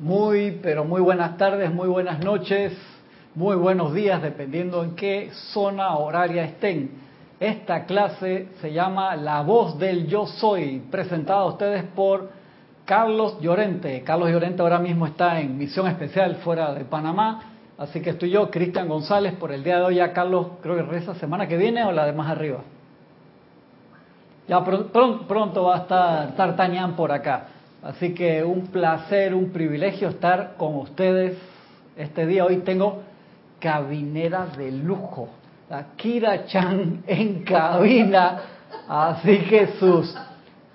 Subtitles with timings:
[0.00, 2.72] Muy, pero muy buenas tardes, muy buenas noches,
[3.34, 6.92] muy buenos días, dependiendo en qué zona horaria estén.
[7.38, 12.30] Esta clase se llama La voz del yo soy, presentada a ustedes por
[12.86, 14.02] Carlos Llorente.
[14.02, 17.42] Carlos Llorente ahora mismo está en misión especial fuera de Panamá,
[17.76, 20.82] así que estoy yo, Cristian González, por el día de hoy ya Carlos, creo que
[20.82, 22.60] reza semana que viene o la de más arriba.
[24.48, 27.59] Ya pronto, pronto va a estar Tartañán por acá.
[27.82, 31.38] Así que un placer, un privilegio estar con ustedes
[31.96, 32.44] este día.
[32.44, 33.02] Hoy tengo
[33.58, 35.30] cabinera de lujo.
[35.70, 38.40] La Kira Chan en cabina.
[38.86, 40.14] Así que sus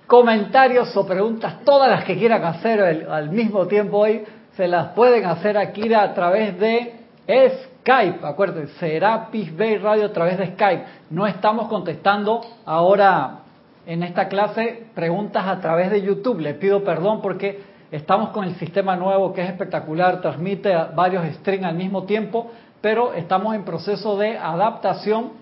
[0.06, 4.24] comentarios o preguntas, todas las que quieran hacer al mismo tiempo hoy,
[4.56, 6.94] se las pueden hacer a a través de
[7.26, 8.26] Skype.
[8.26, 10.84] Acuérdense, Serapis Bay Radio a través de Skype.
[11.10, 13.42] No estamos contestando ahora
[13.86, 16.40] en esta clase preguntas a través de YouTube.
[16.40, 21.64] Le pido perdón porque estamos con el sistema nuevo que es espectacular, transmite varios streams
[21.64, 22.50] al mismo tiempo,
[22.80, 25.32] pero estamos en proceso de adaptación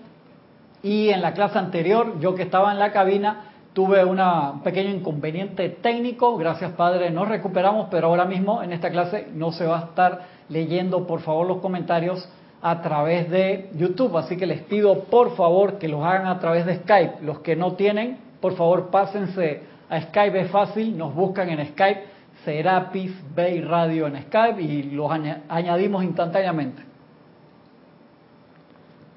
[0.83, 4.19] y en la clase anterior, yo que estaba en la cabina, tuve un
[4.61, 9.65] pequeño inconveniente técnico, gracias Padre, nos recuperamos, pero ahora mismo en esta clase no se
[9.65, 12.29] va a estar leyendo, por favor, los comentarios
[12.61, 16.65] a través de YouTube, así que les pido por favor que los hagan a través
[16.65, 17.17] de Skype.
[17.21, 22.03] Los que no tienen, por favor pásense a Skype, es fácil, nos buscan en Skype,
[22.43, 25.09] Serapis Bay Radio en Skype y los
[25.49, 26.83] añadimos instantáneamente.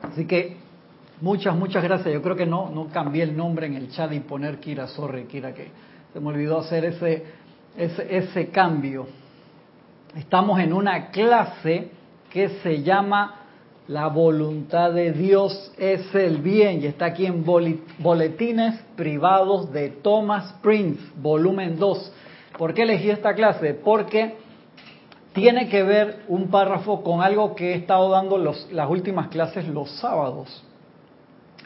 [0.00, 0.56] Así que
[1.20, 2.14] muchas, muchas gracias.
[2.14, 5.24] Yo creo que no, no cambié el nombre en el chat y poner Kira, sorry
[5.24, 5.72] Kira, que
[6.10, 7.26] se me olvidó hacer ese,
[7.76, 9.08] ese, ese cambio.
[10.16, 11.90] Estamos en una clase
[12.30, 13.42] que se llama
[13.88, 20.54] la voluntad de Dios es el bien y está aquí en Boletines Privados de Thomas
[20.62, 22.12] Prince, volumen 2.
[22.58, 23.72] ¿Por qué elegí esta clase?
[23.72, 24.36] Porque
[25.32, 29.90] tiene que ver un párrafo con algo que he estado dando las últimas clases los
[29.98, 30.62] sábados.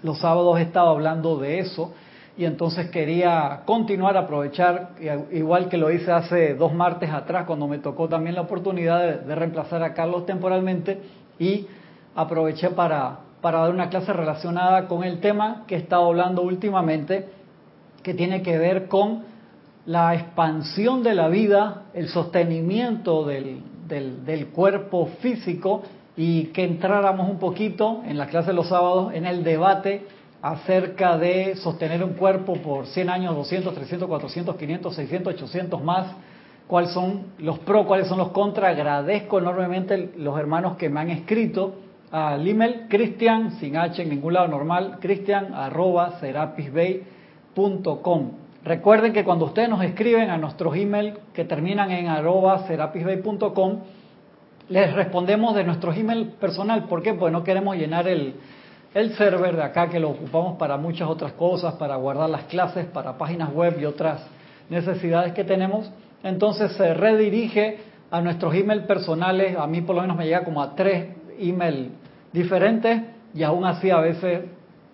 [0.02, 1.92] Los sábados he estado hablando de eso
[2.36, 4.90] y entonces quería continuar, aprovechar,
[5.32, 9.18] igual que lo hice hace dos martes atrás, cuando me tocó también la oportunidad de,
[9.18, 11.00] de reemplazar a Carlos temporalmente
[11.38, 11.66] y
[12.14, 17.28] aproveché para, para dar una clase relacionada con el tema que he estado hablando últimamente,
[18.02, 19.24] que tiene que ver con
[19.86, 25.82] la expansión de la vida, el sostenimiento del, del, cuerpo físico
[26.16, 30.06] y que entráramos un poquito en la clase de los sábados en el debate
[30.40, 36.06] acerca de sostener un cuerpo por 100 años, 200, 300, 400, 500, 600, 800 más,
[36.66, 38.72] cuáles son los pros, cuáles son los contras.
[38.72, 41.74] Agradezco enormemente los hermanos que me han escrito
[42.12, 48.30] al email cristian, sin h en ningún lado normal, cristian arroba serapisbay.com.
[48.64, 53.78] Recuerden que cuando ustedes nos escriben a nuestros email que terminan en arroba serapisbay.com,
[54.68, 56.84] les respondemos de nuestro email personal.
[56.84, 57.14] ¿Por qué?
[57.14, 58.34] Pues no queremos llenar el,
[58.92, 62.84] el server de acá que lo ocupamos para muchas otras cosas, para guardar las clases,
[62.86, 64.22] para páginas web y otras
[64.68, 65.90] necesidades que tenemos.
[66.22, 67.78] Entonces se redirige
[68.10, 69.56] a nuestros email personales.
[69.56, 71.06] A mí por lo menos me llega como a tres
[71.38, 72.01] email
[72.32, 73.02] diferentes
[73.34, 74.44] y aún así a veces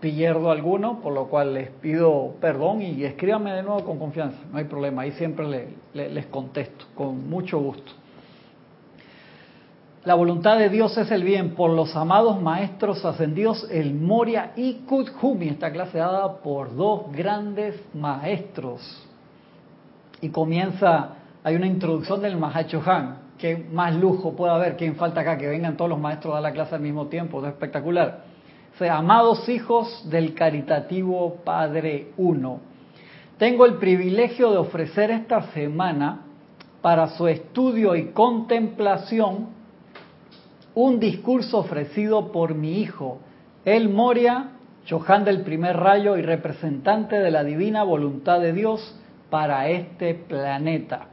[0.00, 4.58] pierdo alguno, por lo cual les pido perdón y escríbanme de nuevo con confianza, no
[4.58, 7.92] hay problema, ahí siempre les contesto con mucho gusto.
[10.04, 14.74] La voluntad de Dios es el bien por los amados maestros ascendidos, el Moria y
[14.86, 19.06] Kuthumi, esta clase dada por dos grandes maestros.
[20.20, 21.10] Y comienza,
[21.42, 25.46] hay una introducción del Mahacho Han, qué más lujo puede haber, quién falta acá, que
[25.46, 28.24] vengan todos los maestros a la clase al mismo tiempo, es espectacular.
[28.80, 32.60] O amados hijos del caritativo Padre Uno,
[33.38, 36.20] tengo el privilegio de ofrecer esta semana
[36.82, 39.48] para su estudio y contemplación
[40.74, 43.18] un discurso ofrecido por mi hijo,
[43.64, 44.50] El Moria,
[44.84, 48.96] Chohan del primer rayo y representante de la divina voluntad de Dios
[49.28, 51.08] para este planeta.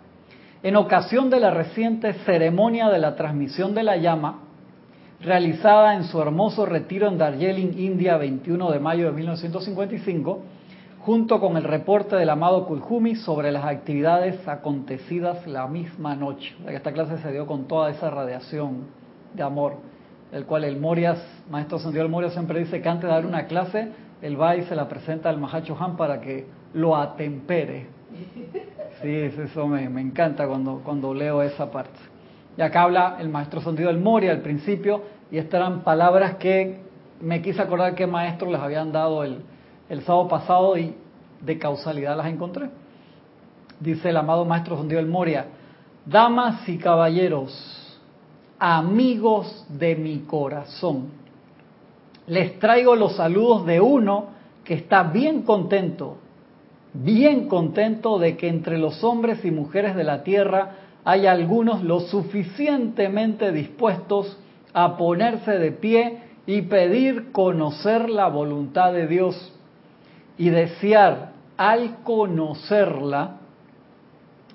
[0.65, 4.39] En ocasión de la reciente ceremonia de la transmisión de la llama,
[5.21, 10.39] realizada en su hermoso retiro en Darjeeling, India, 21 de mayo de 1955,
[11.01, 16.55] junto con el reporte del amado Kulhumi sobre las actividades acontecidas la misma noche.
[16.67, 18.87] Esta clase se dio con toda esa radiación
[19.35, 19.75] de amor,
[20.31, 23.91] el cual el Morias, maestro Santiago Moria siempre dice que antes de dar una clase,
[24.19, 27.85] él va y se la presenta al Mahacho Han para que lo atempere.
[29.01, 31.99] Sí, eso me, encanta cuando, cuando leo esa parte.
[32.57, 36.79] Y acá habla el maestro Santiago del Moria al principio, y estas eran palabras que
[37.19, 39.41] me quise acordar que maestros les habían dado el,
[39.89, 40.95] el sábado pasado y
[41.41, 42.69] de causalidad las encontré.
[43.79, 45.47] Dice el amado maestro Santiago del Moria,
[46.05, 47.99] Damas y caballeros,
[48.59, 51.09] amigos de mi corazón,
[52.27, 54.27] les traigo los saludos de uno
[54.63, 56.17] que está bien contento,
[57.03, 60.71] bien contento de que entre los hombres y mujeres de la tierra
[61.03, 64.37] hay algunos lo suficientemente dispuestos
[64.73, 69.53] a ponerse de pie y pedir conocer la voluntad de Dios
[70.37, 73.37] y desear al conocerla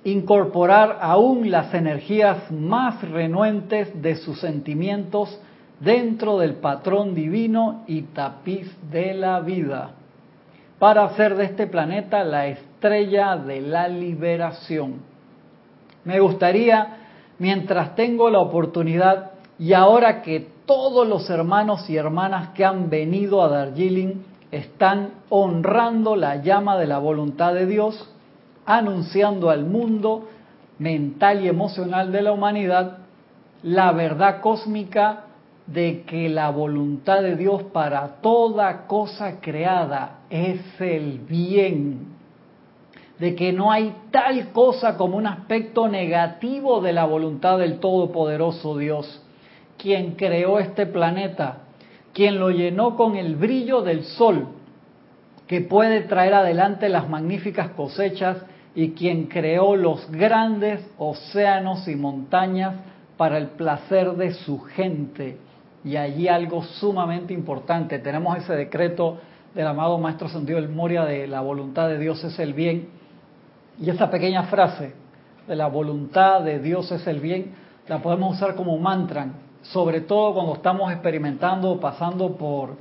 [0.04, 5.38] incorporar aún las energías más renuentes de sus sentimientos
[5.78, 9.92] dentro del patrón divino y tapiz de la vida,
[10.80, 15.02] para hacer de este planeta la estrella de la liberación.
[16.04, 16.96] Me gustaría,
[17.38, 23.42] mientras tengo la oportunidad y ahora que todos los hermanos y hermanas que han venido
[23.42, 28.10] a Darjeeling están honrando la llama de la voluntad de Dios,
[28.64, 30.30] anunciando al mundo
[30.78, 33.00] mental y emocional de la humanidad
[33.62, 35.24] la verdad cósmica
[35.66, 42.06] de que la voluntad de Dios para toda cosa creada es el bien,
[43.18, 48.78] de que no hay tal cosa como un aspecto negativo de la voluntad del Todopoderoso
[48.78, 49.22] Dios,
[49.76, 51.58] quien creó este planeta,
[52.14, 54.48] quien lo llenó con el brillo del sol,
[55.46, 58.38] que puede traer adelante las magníficas cosechas
[58.74, 62.76] y quien creó los grandes océanos y montañas
[63.16, 65.38] para el placer de su gente.
[65.84, 69.18] Y allí algo sumamente importante, tenemos ese decreto
[69.54, 72.88] del amado Maestro Sentido del Moria de la voluntad de Dios es el bien.
[73.80, 74.94] Y esa pequeña frase
[75.46, 77.54] de la voluntad de Dios es el bien,
[77.88, 79.26] la podemos usar como mantra,
[79.62, 82.76] sobre todo cuando estamos experimentando, pasando por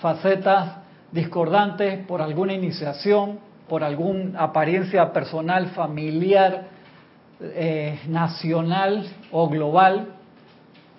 [0.00, 0.78] facetas
[1.12, 3.38] discordantes, por alguna iniciación,
[3.68, 6.66] por alguna apariencia personal, familiar,
[7.40, 10.08] eh, nacional o global,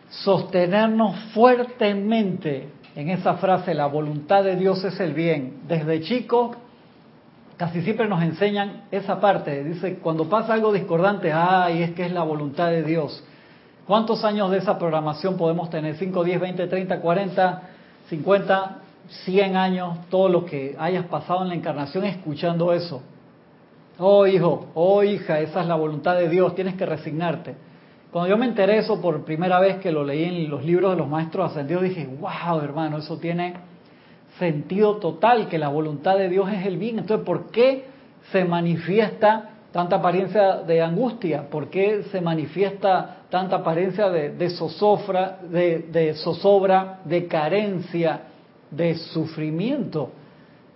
[0.10, 2.70] sostenernos fuertemente
[3.00, 5.60] en esa frase, la voluntad de Dios es el bien.
[5.70, 6.56] Desde chico
[7.56, 12.12] casi siempre nos enseñan esa parte, dice, cuando pasa algo discordante, ay, es que es
[12.12, 13.24] la voluntad de Dios.
[13.88, 15.98] ¿Cuántos años de esa programación podemos tener?
[15.98, 17.62] ¿5, 10, 20, 30, 40,
[18.10, 18.78] 50?
[19.26, 23.02] 100 años, todo lo que hayas pasado en la encarnación escuchando eso.
[23.98, 27.56] Oh hijo, oh hija, esa es la voluntad de Dios, tienes que resignarte.
[28.12, 30.98] Cuando yo me enteré eso por primera vez que lo leí en los libros de
[30.98, 33.54] los maestros ascendidos, dije, wow hermano, eso tiene
[34.40, 37.00] sentido total, que la voluntad de Dios es el bien.
[37.00, 37.86] Entonces, ¿por qué
[38.32, 41.50] se manifiesta tanta apariencia de angustia?
[41.50, 45.40] ¿Por qué se manifiesta tanta apariencia de, de, zozobra,
[47.06, 48.22] de carencia?
[48.72, 50.12] de sufrimiento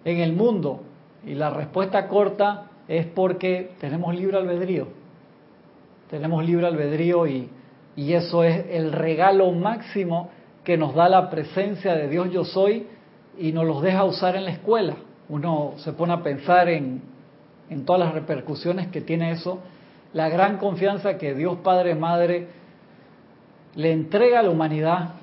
[0.04, 0.82] en el mundo?
[1.26, 5.03] Y la respuesta corta es porque tenemos libre albedrío.
[6.10, 7.50] Tenemos libre albedrío y,
[7.96, 10.30] y eso es el regalo máximo
[10.64, 12.88] que nos da la presencia de Dios yo soy
[13.38, 14.96] y nos los deja usar en la escuela.
[15.30, 17.02] Uno se pone a pensar en,
[17.70, 19.60] en todas las repercusiones que tiene eso,
[20.14, 22.48] la gran confianza que Dios Padre Madre
[23.76, 25.16] le entrega a la humanidad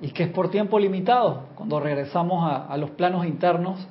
[0.00, 1.46] y que es por tiempo limitado.
[1.54, 3.86] Cuando regresamos a, los planos internos,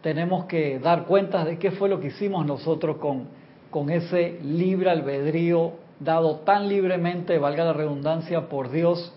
[0.00, 3.28] tenemos que dar cuenta de qué fue lo que hicimos nosotros con,
[3.72, 9.12] con ese libre albedrío dado tan libremente, valga la redundancia, por Dios,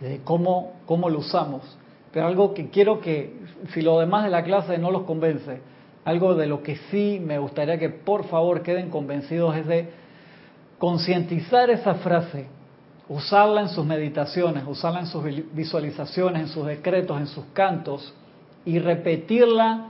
[0.00, 1.76] de cómo, cómo lo usamos.
[2.10, 3.38] Pero algo que quiero que,
[3.74, 5.60] si lo demás de la clase no los convence,
[6.06, 9.90] algo de lo que sí me gustaría que por favor queden convencidos es de
[10.78, 12.46] concientizar esa frase
[13.10, 18.14] usarla en sus meditaciones, usarla en sus visualizaciones, en sus decretos, en sus cantos
[18.64, 19.89] y repetirla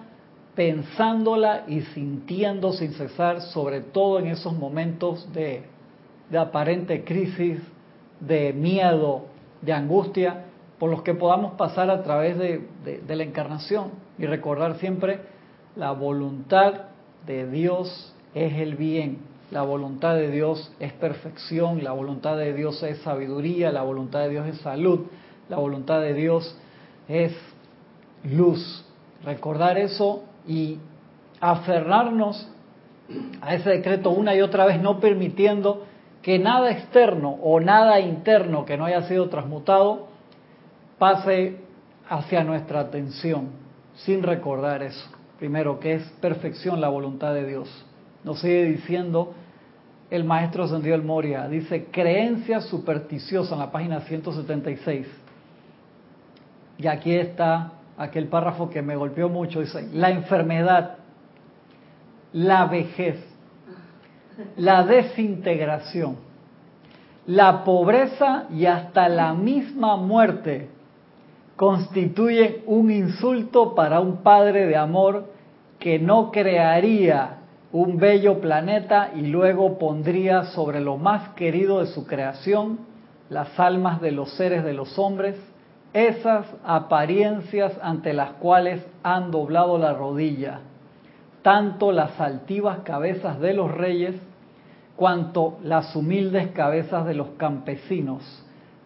[0.60, 5.62] pensándola y sintiendo sin cesar, sobre todo en esos momentos de,
[6.38, 7.58] aparente crisis,
[8.20, 9.24] de miedo,
[9.62, 10.44] de angustia,
[10.78, 15.20] por los que podamos pasar a través de la encarnación y recordar siempre
[15.76, 16.88] la voluntad
[17.26, 22.82] de Dios es el bien la voluntad de Dios es perfección, la voluntad de Dios
[22.82, 25.06] es sabiduría, la voluntad de Dios es salud,
[25.48, 26.56] la voluntad de Dios
[27.08, 27.32] es
[28.22, 28.84] luz.
[29.24, 30.78] Recordar eso y
[31.40, 32.49] aferrarnos
[33.40, 35.87] a ese decreto una y otra vez, no permitiendo
[36.23, 40.09] que nada externo o nada interno que no haya sido transmutado
[40.99, 41.56] pase
[42.09, 43.49] hacia nuestra atención,
[43.94, 45.09] sin recordar eso.
[45.38, 47.87] Primero, que es perfección la voluntad de Dios.
[48.25, 49.32] Nos sigue diciendo
[50.11, 51.49] el maestro Ascendido el Moria.
[51.49, 55.06] Dice, creencia supersticiosa en la página 176.
[56.76, 59.61] Y aquí está aquel párrafo que me golpeó mucho.
[59.61, 60.97] Dice, la enfermedad,
[62.33, 63.16] la vejez,
[64.57, 66.16] la desintegración,
[67.26, 70.71] la pobreza y hasta la misma muerte
[71.57, 75.26] constituyen un insulto para un Padre de amor
[75.78, 77.37] que no crearía
[77.73, 82.78] un bello planeta y luego pondría sobre lo más querido de su creación
[83.28, 85.37] las almas de los seres de los hombres,
[85.92, 90.61] esas apariencias ante las cuales han doblado la rodilla,
[91.42, 94.14] tanto las altivas cabezas de los reyes
[94.97, 98.23] cuanto las humildes cabezas de los campesinos,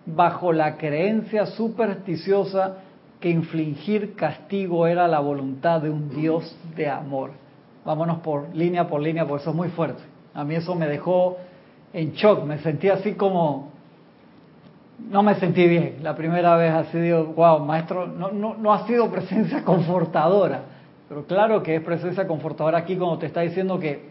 [0.07, 2.77] bajo la creencia supersticiosa
[3.21, 7.33] que infligir castigo era la voluntad de un Dios de amor.
[7.85, 10.03] Vámonos por línea por línea, porque eso es muy fuerte.
[10.35, 11.37] A mí eso me dejó
[11.93, 13.71] en shock, me sentí así como,
[14.99, 15.97] no me sentí bien.
[16.03, 20.63] La primera vez así digo, wow, maestro, no, no, no ha sido presencia confortadora.
[21.09, 24.09] Pero claro que es presencia confortadora aquí cuando te está diciendo que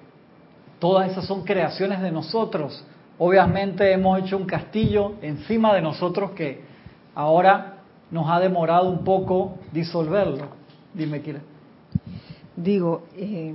[0.80, 2.86] todas esas son creaciones de nosotros.
[3.18, 6.62] Obviamente hemos hecho un castillo encima de nosotros que
[7.16, 7.76] ahora
[8.12, 10.48] nos ha demorado un poco disolverlo.
[10.94, 11.40] Dime, Kira.
[12.56, 13.54] Digo, eh,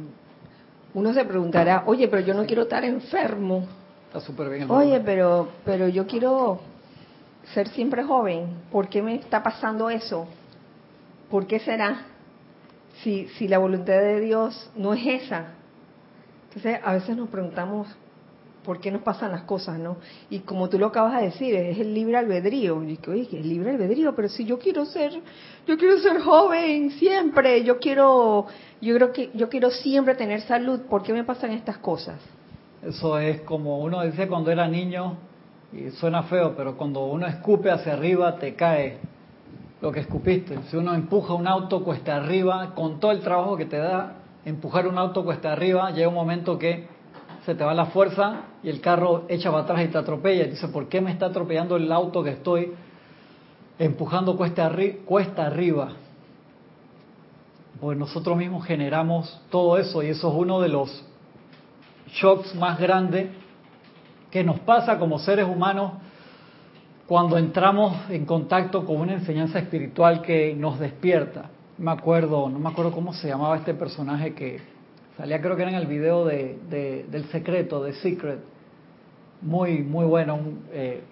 [0.94, 3.64] uno se preguntará, oye, pero yo no quiero estar enfermo.
[4.06, 4.62] Está súper bien.
[4.62, 6.60] El oye, pero, pero yo quiero
[7.54, 8.62] ser siempre joven.
[8.70, 10.26] ¿Por qué me está pasando eso?
[11.30, 12.06] ¿Por qué será?
[13.02, 15.54] Si, si la voluntad de Dios no es esa.
[16.48, 17.86] Entonces, a veces nos preguntamos,
[18.68, 19.96] por qué nos pasan las cosas, ¿no?
[20.28, 22.82] Y como tú lo acabas de decir, es el libre albedrío.
[22.84, 25.12] Y que, oye, es libre albedrío, pero si yo quiero ser,
[25.66, 28.44] yo quiero ser joven siempre, yo quiero,
[28.82, 32.20] yo creo que yo quiero siempre tener salud, ¿por qué me pasan estas cosas?
[32.82, 35.16] Eso es como uno dice cuando era niño,
[35.72, 38.98] y suena feo, pero cuando uno escupe hacia arriba te cae
[39.80, 40.58] lo que escupiste.
[40.70, 44.86] Si uno empuja un auto cuesta arriba, con todo el trabajo que te da empujar
[44.88, 46.86] un auto cuesta arriba, llega un momento que
[47.44, 50.44] se te va la fuerza y el carro echa para atrás y te atropella.
[50.44, 52.72] Y dices, ¿por qué me está atropellando el auto que estoy
[53.78, 54.70] empujando cuesta,
[55.04, 55.92] cuesta arriba?
[57.80, 61.04] Pues nosotros mismos generamos todo eso y eso es uno de los
[62.08, 63.28] shocks más grandes
[64.30, 65.92] que nos pasa como seres humanos
[67.06, 71.50] cuando entramos en contacto con una enseñanza espiritual que nos despierta.
[71.78, 74.78] Me acuerdo, no me acuerdo cómo se llamaba este personaje que
[75.18, 76.56] Salía creo que era en el video de,
[77.10, 78.38] del secreto, de Secret.
[79.42, 80.38] Muy, muy bueno.
[80.72, 81.02] Eh,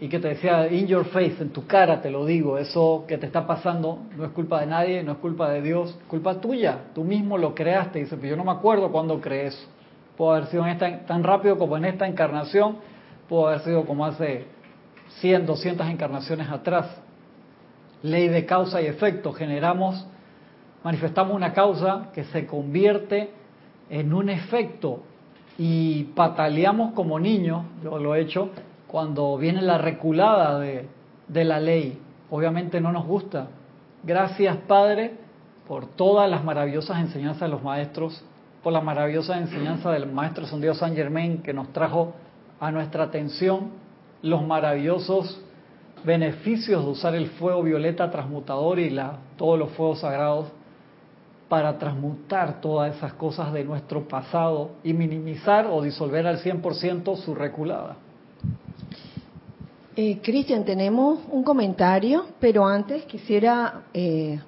[0.00, 3.18] y que te decía, in your face, en tu cara te lo digo, eso que
[3.18, 6.86] te está pasando no es culpa de nadie, no es culpa de Dios, culpa tuya.
[6.94, 7.98] Tú mismo lo creaste.
[7.98, 9.68] Y dice, pero yo no me acuerdo cuándo creé eso.
[10.20, 12.76] Puedo haber sido en esta, tan rápido como en esta encarnación,
[13.26, 14.44] pudo haber sido como hace
[15.20, 16.94] 100, 200 encarnaciones atrás.
[18.02, 19.32] Ley de causa y efecto.
[19.32, 20.06] Generamos,
[20.84, 23.30] manifestamos una causa que se convierte
[23.88, 25.00] en un efecto
[25.56, 28.50] y pataleamos como niños, yo lo he hecho,
[28.88, 30.86] cuando viene la reculada de,
[31.28, 31.98] de la ley.
[32.28, 33.46] Obviamente no nos gusta.
[34.02, 35.12] Gracias Padre
[35.66, 38.22] por todas las maravillosas enseñanzas de los maestros,
[38.62, 42.14] por la maravillosa enseñanza del maestro Dios San Germain que nos trajo
[42.58, 43.70] a nuestra atención
[44.22, 45.40] los maravillosos
[46.04, 50.46] beneficios de usar el fuego violeta transmutador y la, todos los fuegos sagrados
[51.48, 57.34] para transmutar todas esas cosas de nuestro pasado y minimizar o disolver al 100% su
[57.34, 57.96] reculada.
[59.96, 64.38] Eh, Cristian, tenemos un comentario, pero antes quisiera eh,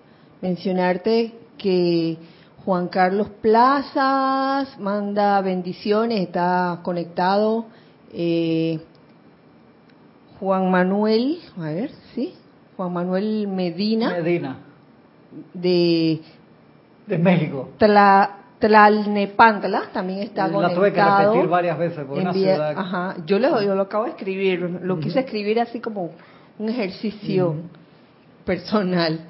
[0.40, 2.16] mencionarte que
[2.64, 7.66] Juan Carlos Plazas manda bendiciones, está conectado.
[8.12, 8.80] Eh,
[10.38, 12.34] Juan Manuel, a ver, sí,
[12.76, 14.10] Juan Manuel Medina.
[14.10, 14.58] Medina.
[15.54, 16.20] De
[17.06, 17.70] de México.
[17.78, 20.70] Tla, Tlalnepantla también está la conectado.
[20.70, 22.74] La tuve que repetir varias veces por una ciudad.
[22.76, 26.10] Ajá, yo lo, yo lo acabo de escribir, lo quise escribir así como
[26.58, 27.56] un ejercicio
[28.44, 29.26] personal.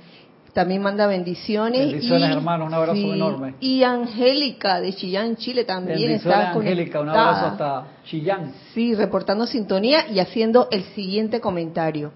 [0.53, 1.81] También manda bendiciones.
[1.81, 3.55] Bendiciones, hermanos, un abrazo enorme.
[3.61, 8.53] Y Angélica de Chillán, Chile también está Angélica, un abrazo hasta Chillán.
[8.75, 12.13] Sí, reportando sintonía y haciendo el siguiente comentario.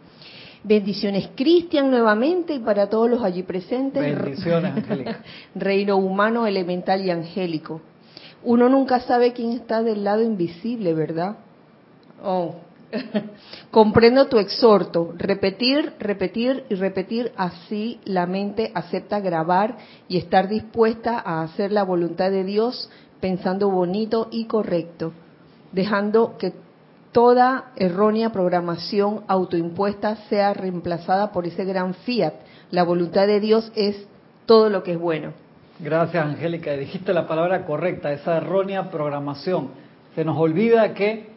[0.62, 4.02] Bendiciones, Cristian, nuevamente y para todos los allí presentes.
[4.02, 5.20] Bendiciones, Angélica.
[5.54, 7.80] Reino humano, elemental y angélico.
[8.42, 11.36] Uno nunca sabe quién está del lado invisible, ¿verdad?
[12.22, 12.65] Oh.
[13.70, 15.12] Comprendo tu exhorto.
[15.16, 17.32] Repetir, repetir y repetir.
[17.36, 19.76] Así la mente acepta grabar
[20.08, 22.90] y estar dispuesta a hacer la voluntad de Dios
[23.20, 25.12] pensando bonito y correcto,
[25.72, 26.52] dejando que
[27.12, 32.34] toda errónea programación autoimpuesta sea reemplazada por ese gran fiat.
[32.70, 34.06] La voluntad de Dios es
[34.44, 35.32] todo lo que es bueno.
[35.78, 36.72] Gracias, Angélica.
[36.72, 39.70] Dijiste la palabra correcta, esa errónea programación.
[40.14, 41.35] Se nos olvida que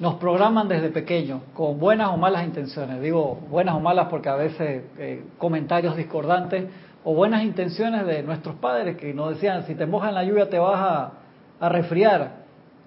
[0.00, 3.02] nos programan desde pequeños, con buenas o malas intenciones.
[3.02, 6.64] Digo buenas o malas porque a veces eh, comentarios discordantes
[7.04, 10.48] o buenas intenciones de nuestros padres que nos decían, si te mojas en la lluvia
[10.48, 11.12] te vas a,
[11.60, 12.40] a resfriar.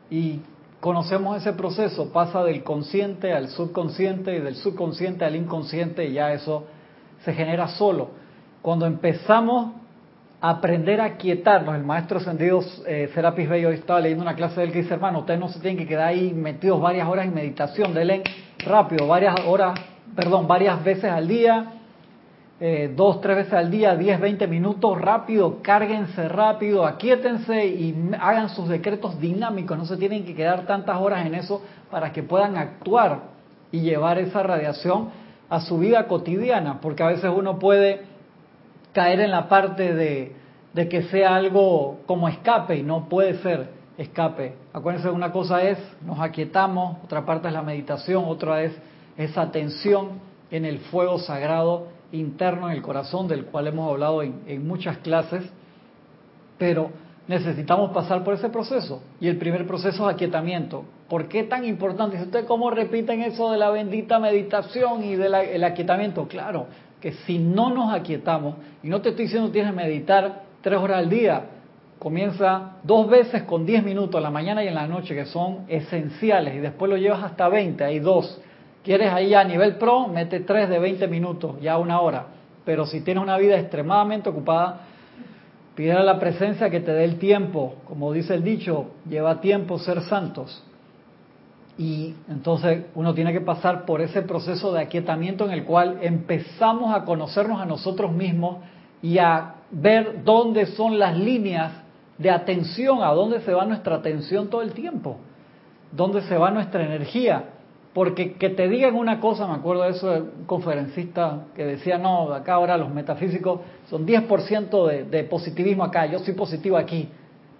[0.09, 0.41] Y
[0.79, 6.33] conocemos ese proceso, pasa del consciente al subconsciente y del subconsciente al inconsciente y ya
[6.33, 6.65] eso
[7.23, 8.09] se genera solo.
[8.63, 9.82] Cuando empezamos
[10.45, 14.73] aprender a quietarnos, el maestro ascendido eh, Serapis Bello estaba leyendo una clase de él
[14.73, 17.93] que dice, hermano, ustedes no se tienen que quedar ahí metidos varias horas en meditación,
[17.93, 18.23] denle
[18.59, 19.79] rápido, varias horas,
[20.13, 21.71] perdón, varias veces al día,
[22.59, 28.49] eh, dos, tres veces al día, diez, veinte minutos, rápido, cárguense rápido, aquíétense y hagan
[28.49, 32.57] sus decretos dinámicos, no se tienen que quedar tantas horas en eso para que puedan
[32.57, 33.21] actuar
[33.71, 35.07] y llevar esa radiación
[35.49, 38.11] a su vida cotidiana, porque a veces uno puede
[38.93, 40.35] caer en la parte de,
[40.73, 44.55] de que sea algo como escape y no puede ser escape.
[44.73, 48.73] Acuérdense, una cosa es nos aquietamos, otra parte es la meditación, otra es
[49.17, 50.19] esa atención
[50.49, 55.43] en el fuego sagrado interno en el corazón, del cual hemos hablado en, muchas clases,
[56.57, 56.91] pero
[57.27, 59.01] necesitamos pasar por ese proceso.
[59.19, 60.85] Y el primer proceso es aquietamiento.
[61.09, 62.21] ¿Por qué tan importante?
[62.21, 66.27] Usted, ¿cómo repiten eso de la bendita meditación y del aquietamiento?
[66.27, 66.67] Claro,
[67.03, 70.99] que si no nos aquietamos, y no te estoy diciendo tienes que meditar tres horas
[70.99, 71.47] al día,
[71.99, 75.65] comienza dos veces con diez minutos, en la mañana y en la noche, que son
[75.67, 78.39] esenciales, y después lo llevas hasta veinte, hay dos.
[78.85, 82.27] Quieres ahí a nivel pro, mete tres de 20 minutos, ya una hora.
[82.63, 84.83] Pero si tienes una vida extremadamente ocupada,
[85.75, 87.75] pide a la presencia que te dé el tiempo.
[87.85, 90.63] Como dice el dicho, lleva tiempo ser santos.
[91.77, 96.95] Y entonces uno tiene que pasar por ese proceso de aquietamiento en el cual empezamos
[96.95, 98.57] a conocernos a nosotros mismos
[99.01, 101.71] y a ver dónde son las líneas
[102.17, 105.17] de atención, a dónde se va nuestra atención todo el tiempo,
[105.91, 107.45] dónde se va nuestra energía.
[107.93, 111.99] Porque que te digan una cosa, me acuerdo de eso de un conferencista que decía,
[111.99, 117.09] no, acá ahora los metafísicos son 10% de, de positivismo acá, yo soy positivo aquí,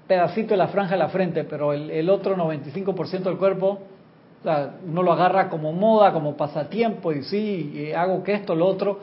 [0.08, 3.80] pedacito de la franja de la frente, pero el, el otro 95% del cuerpo,
[4.44, 8.68] o sea, uno lo agarra como moda, como pasatiempo, y sí, hago que esto, lo
[8.68, 9.00] otro,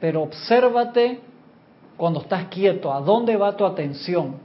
[0.00, 1.18] pero obsérvate
[1.96, 4.36] cuando estás quieto, a dónde va tu atención.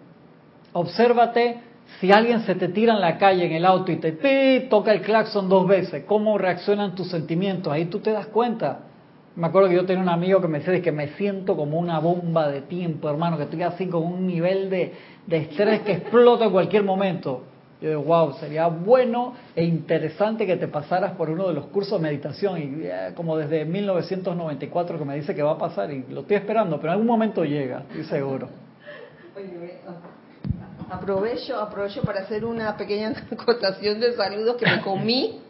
[0.74, 1.60] Obsérvate
[2.00, 5.02] si alguien se te tira en la calle, en el auto y te, toca el
[5.02, 7.72] claxon dos veces, ¿cómo reaccionan tus sentimientos?
[7.72, 8.80] Ahí tú te das cuenta.
[9.36, 12.00] Me acuerdo que yo tenía un amigo que me decía que me siento como una
[12.00, 14.94] bomba de tiempo, hermano, que estoy así con un nivel de,
[15.30, 17.44] estrés que explota en cualquier momento.
[17.84, 22.00] Yo digo, wow, sería bueno e interesante que te pasaras por uno de los cursos
[22.00, 22.58] de meditación.
[22.58, 26.38] Y eh, como desde 1994 que me dice que va a pasar y lo estoy
[26.38, 28.48] esperando, pero en algún momento llega, estoy seguro.
[30.90, 35.42] Aprovecho, aprovecho para hacer una pequeña acotación de saludos que me comí,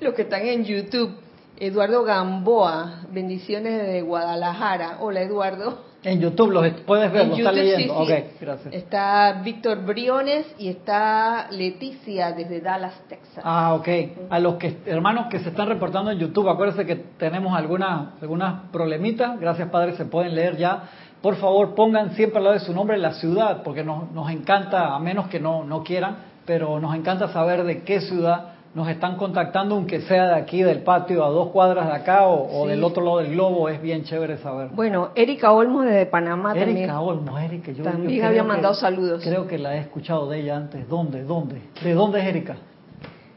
[0.00, 1.14] los que están en YouTube.
[1.56, 4.96] Eduardo Gamboa, bendiciones de Guadalajara.
[4.98, 5.89] Hola Eduardo.
[6.02, 8.06] En YouTube los puedes ver, lo estás leyendo.
[8.40, 8.74] gracias.
[8.74, 13.44] Está Víctor Briones y está Leticia desde Dallas, Texas.
[13.44, 13.88] Ah, ok.
[14.30, 18.70] A los que hermanos que se están reportando en YouTube, acuérdense que tenemos algunas algunas
[18.70, 19.38] problemitas.
[19.38, 20.88] Gracias, Padre, se pueden leer ya
[21.20, 24.94] por favor pongan siempre al lado de su nombre la ciudad, porque nos, nos encanta,
[24.94, 29.16] a menos que no, no quieran, pero nos encanta saber de qué ciudad nos están
[29.16, 33.04] contactando, aunque sea de aquí del patio, a dos cuadras de acá o, del otro
[33.04, 34.68] lado del globo, es bien chévere saber.
[34.68, 36.90] Bueno, Erika Olmos de Panamá Erika también.
[36.90, 39.22] Olmos, Erika, yo también había mandado saludos.
[39.24, 40.88] Creo que la he escuchado de ella antes.
[40.88, 41.24] ¿Dónde?
[41.24, 41.60] ¿Dónde?
[41.82, 42.56] ¿De dónde es Erika?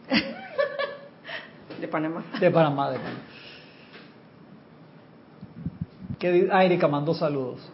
[1.81, 2.23] de Panamá.
[2.39, 3.19] De Panamá, de Panamá.
[6.19, 7.72] Que, ah, Erika mandó saludos.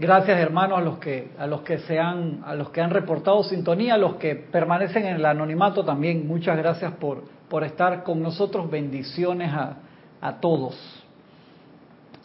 [0.00, 3.42] Gracias hermanos a los que a los que se han a los que han reportado
[3.42, 6.28] sintonía, a los que permanecen en el anonimato también.
[6.28, 8.70] Muchas gracias por por estar con nosotros.
[8.70, 9.78] Bendiciones a,
[10.20, 10.76] a todos.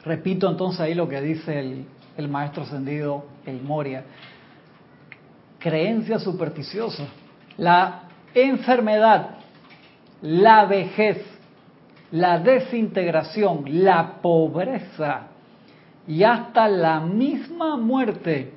[0.06, 4.04] Repito entonces ahí lo que dice el, el maestro ascendido El Moria.
[5.58, 7.06] Creencia supersticiosa.
[7.58, 8.04] La
[8.36, 9.38] enfermedad,
[10.22, 11.26] la vejez,
[12.12, 15.30] la desintegración, la pobreza,
[16.08, 18.54] y hasta la misma muerte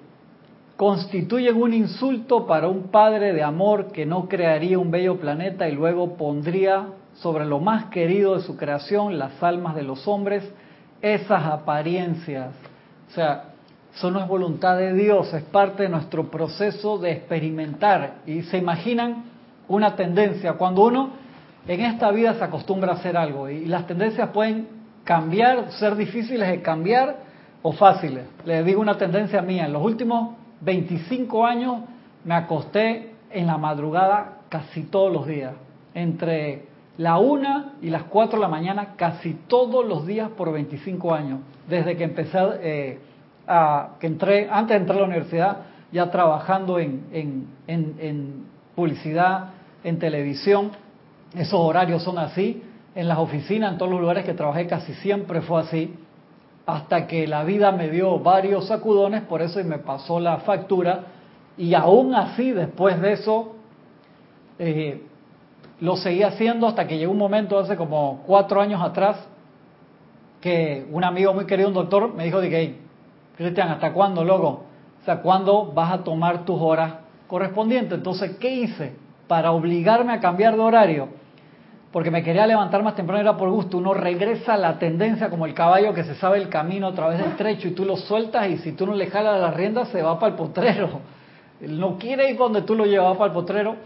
[0.76, 5.72] constituyen un insulto para un padre de amor que no crearía un bello planeta y
[5.72, 10.44] luego pondría sobre lo más querido de su creación, las almas de los hombres,
[11.00, 12.50] esas apariencias.
[13.08, 13.44] O sea,
[13.94, 18.16] eso no es voluntad de Dios, es parte de nuestro proceso de experimentar.
[18.26, 19.24] Y se imaginan
[19.68, 21.10] una tendencia, cuando uno
[21.66, 24.68] en esta vida se acostumbra a hacer algo y las tendencias pueden
[25.04, 27.16] cambiar, ser difíciles de cambiar
[27.66, 28.26] o fáciles.
[28.44, 29.66] Les digo una tendencia mía.
[29.66, 31.80] En los últimos 25 años
[32.22, 35.52] me acosté en la madrugada casi todos los días.
[35.92, 41.12] Entre la una y las 4 de la mañana, casi todos los días por 25
[41.12, 41.40] años.
[41.68, 42.98] Desde que empecé eh,
[43.48, 45.56] a, que entré, antes de entrar a la universidad,
[45.90, 48.44] ya trabajando en, en, en
[48.76, 49.50] publicidad,
[49.82, 50.70] en televisión.
[51.34, 52.62] Esos horarios son así.
[52.94, 55.92] En las oficinas, en todos los lugares que trabajé, casi siempre fue así
[56.66, 61.04] hasta que la vida me dio varios sacudones, por eso y me pasó la factura,
[61.56, 63.54] y aún así, después de eso,
[64.58, 65.02] eh,
[65.80, 69.16] lo seguí haciendo hasta que llegó un momento hace como cuatro años atrás,
[70.40, 72.76] que un amigo muy querido, un doctor, me dijo, dije,
[73.36, 74.64] Cristian, ¿hasta cuándo, loco?
[75.00, 76.94] O sea, ¿cuándo vas a tomar tus horas
[77.28, 77.98] correspondientes?
[77.98, 78.96] Entonces, ¿qué hice?
[79.28, 81.08] Para obligarme a cambiar de horario
[81.92, 83.78] porque me quería levantar más temprano, era por gusto.
[83.78, 87.18] Uno regresa a la tendencia como el caballo que se sabe el camino a través
[87.18, 90.02] del trecho y tú lo sueltas y si tú no le jalas las riendas se
[90.02, 91.00] va para el potrero.
[91.60, 93.76] Él no quiere ir donde tú lo llevas para el potrero.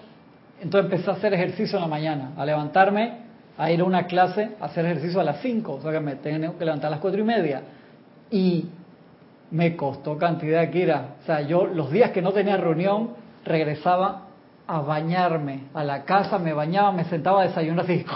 [0.60, 3.18] Entonces empecé a hacer ejercicio en la mañana, a levantarme,
[3.56, 6.16] a ir a una clase, a hacer ejercicio a las 5, o sea que me
[6.16, 7.62] tengo que levantar a las cuatro y media.
[8.30, 8.66] Y
[9.50, 11.16] me costó cantidad, Kira.
[11.22, 13.10] O sea, yo los días que no tenía reunión
[13.44, 14.29] regresaba
[14.70, 18.06] a bañarme a la casa, me bañaba, me sentaba a desayunar así.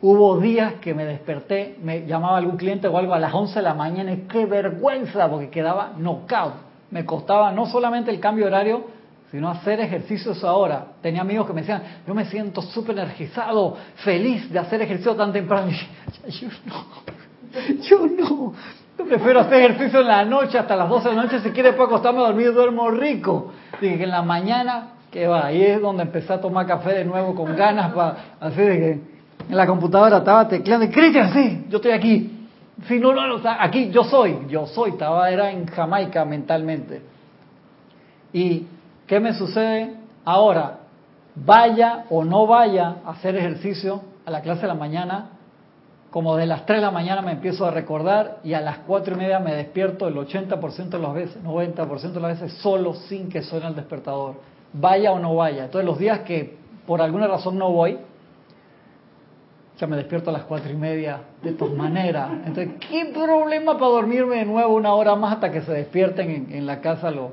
[0.00, 3.62] Hubo días que me desperté, me llamaba algún cliente o algo a las 11 de
[3.62, 6.54] la mañana y qué vergüenza porque quedaba knockout.
[6.90, 8.86] Me costaba no solamente el cambio horario,
[9.30, 10.86] sino hacer ejercicios ahora.
[11.02, 15.34] Tenía amigos que me decían, yo me siento súper energizado, feliz de hacer ejercicio tan
[15.34, 15.70] temprano.
[16.26, 18.54] Y yo no, yo no.
[18.98, 21.72] Yo prefiero hacer ejercicio en la noche hasta las 12 de la noche, si quiere
[21.74, 23.52] puedo acostarme a dormir, duermo rico.
[23.80, 27.04] Dije que en la mañana que va, ahí es donde empecé a tomar café de
[27.04, 28.90] nuevo con ganas, para, así de que
[29.50, 32.48] en la computadora estaba tecleando, Cristian, sí, yo estoy aquí.
[32.88, 37.02] Sí, no, no, no, aquí yo soy, yo soy, estaba, era en Jamaica mentalmente.
[38.32, 38.66] ¿Y
[39.06, 39.94] qué me sucede
[40.24, 40.78] ahora?
[41.34, 45.30] Vaya o no vaya a hacer ejercicio a la clase de la mañana,
[46.10, 49.14] como de las 3 de la mañana me empiezo a recordar y a las 4
[49.14, 53.28] y media me despierto el 80% de las veces, 90% de las veces solo sin
[53.28, 55.64] que suene el despertador vaya o no vaya.
[55.64, 56.56] Entonces los días que
[56.86, 57.98] por alguna razón no voy,
[59.78, 62.30] ya me despierto a las cuatro y media de todas maneras.
[62.46, 66.66] Entonces, ¿qué problema para dormirme de nuevo una hora más hasta que se despierten en,
[66.66, 67.32] la casa lo,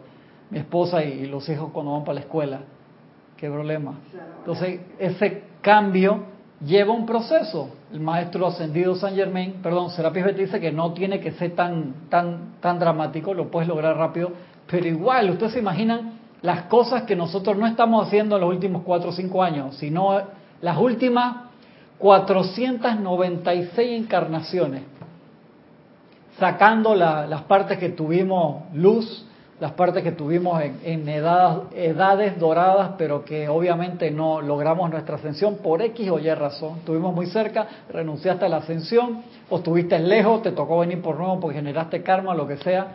[0.50, 2.60] mi esposa y, los hijos cuando van para la escuela?
[3.38, 4.00] ¿Qué problema?
[4.40, 6.24] Entonces, ese cambio
[6.66, 7.70] lleva un proceso.
[7.92, 11.94] El maestro ascendido San Germain, perdón, Serapis Beth dice que no tiene que ser tan,
[12.10, 14.32] tan, tan dramático, lo puedes lograr rápido,
[14.70, 18.84] pero igual, ustedes se imaginan las cosas que nosotros no estamos haciendo en los últimos
[18.84, 20.22] cuatro o cinco años, sino
[20.62, 21.50] las últimas
[22.00, 24.84] 496 encarnaciones,
[26.40, 29.26] sacando las partes que tuvimos luz,
[29.60, 35.82] las partes que tuvimos en, edades doradas, pero que obviamente no logramos nuestra ascensión por
[35.82, 36.78] X o Y razón.
[36.78, 41.42] Estuvimos muy cerca, renunciaste a la ascensión, o estuviste lejos, te tocó venir por nuevo
[41.42, 42.88] porque generaste karma, lo que sea.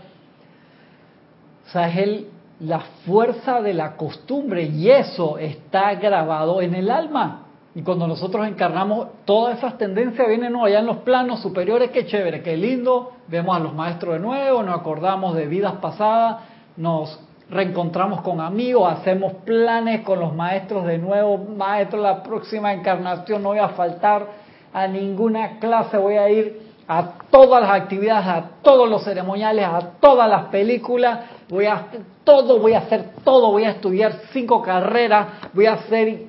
[1.67, 2.29] O sea, es el
[2.61, 7.40] la fuerza de la costumbre y eso está grabado en el alma.
[7.75, 12.43] Y cuando nosotros encarnamos, todas esas tendencias vienen allá en los planos superiores, qué chévere,
[12.43, 16.43] qué lindo, vemos a los maestros de nuevo, nos acordamos de vidas pasadas,
[16.77, 17.19] nos
[17.51, 23.51] reencontramos con amigos, hacemos planes con los maestros de nuevo, maestro, la próxima encarnación no
[23.51, 24.27] voy a faltar
[24.73, 29.81] a ninguna clase, voy a ir a todas las actividades, a todos los ceremoniales, a
[30.01, 34.63] todas las películas, voy a hacer todo, voy a hacer todo, voy a estudiar cinco
[34.63, 36.27] carreras, voy a hacer,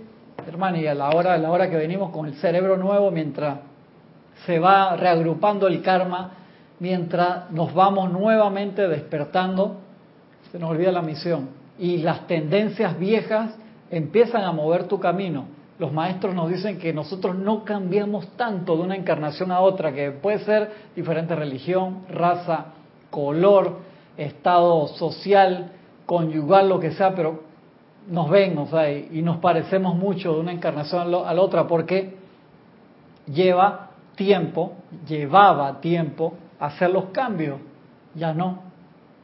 [0.48, 3.60] hermano, y a la hora, a la hora que venimos con el cerebro nuevo, mientras
[4.46, 6.32] se va reagrupando el karma,
[6.80, 9.78] mientras nos vamos nuevamente despertando,
[10.52, 11.50] se nos olvida la misión.
[11.80, 13.56] Y las tendencias viejas
[13.90, 15.46] empiezan a mover tu camino.
[15.78, 20.12] Los maestros nos dicen que nosotros no cambiamos tanto de una encarnación a otra, que
[20.12, 22.68] puede ser diferente religión, raza,
[23.10, 23.80] color,
[24.18, 25.72] estado social,
[26.06, 27.44] conyugal, lo que sea, pero
[28.08, 32.16] nos ven, o sea, y, nos parecemos mucho de una encarnación a la otra porque
[33.26, 34.74] lleva tiempo,
[35.08, 37.60] llevaba tiempo hacer los cambios.
[38.14, 38.60] Ya no,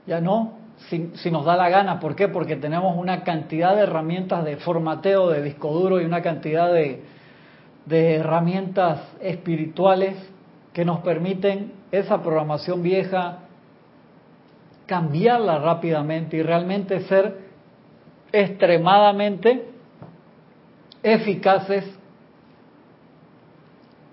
[0.06, 0.54] ya no,
[0.90, 2.00] si, si, nos da la gana.
[2.00, 2.28] ¿Por qué?
[2.28, 7.04] Porque tenemos una cantidad de herramientas de formateo de disco duro y una cantidad de,
[7.86, 10.16] de herramientas espirituales
[10.74, 13.40] que nos permiten esa programación vieja
[14.92, 17.38] cambiarla rápidamente y realmente ser
[18.30, 19.70] extremadamente
[21.02, 21.86] eficaces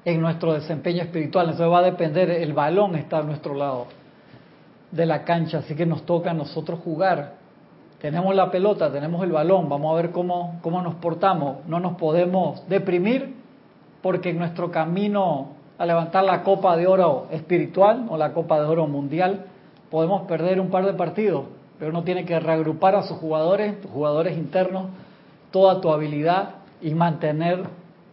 [0.05, 1.51] en nuestro desempeño espiritual.
[1.51, 3.89] Eso va a depender, el balón está a nuestro lado
[4.93, 7.33] de la cancha, así que nos toca a nosotros jugar.
[8.01, 11.67] tenemos la pelota, tenemos el balón, vamos a ver cómo, cómo nos portamos.
[11.67, 13.35] No nos podemos deprimir
[14.01, 18.67] porque en nuestro camino a levantar la copa de oro espiritual o la copa de
[18.67, 19.47] oro mundial
[19.91, 21.47] podemos perder un par de partidos,
[21.79, 24.87] pero uno tiene que reagrupar a sus jugadores, tus jugadores internos,
[25.51, 27.65] toda tu habilidad y mantener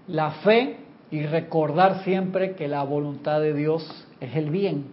[0.07, 0.77] la fe
[1.11, 4.85] y recordar siempre que la voluntad de Dios es el bien.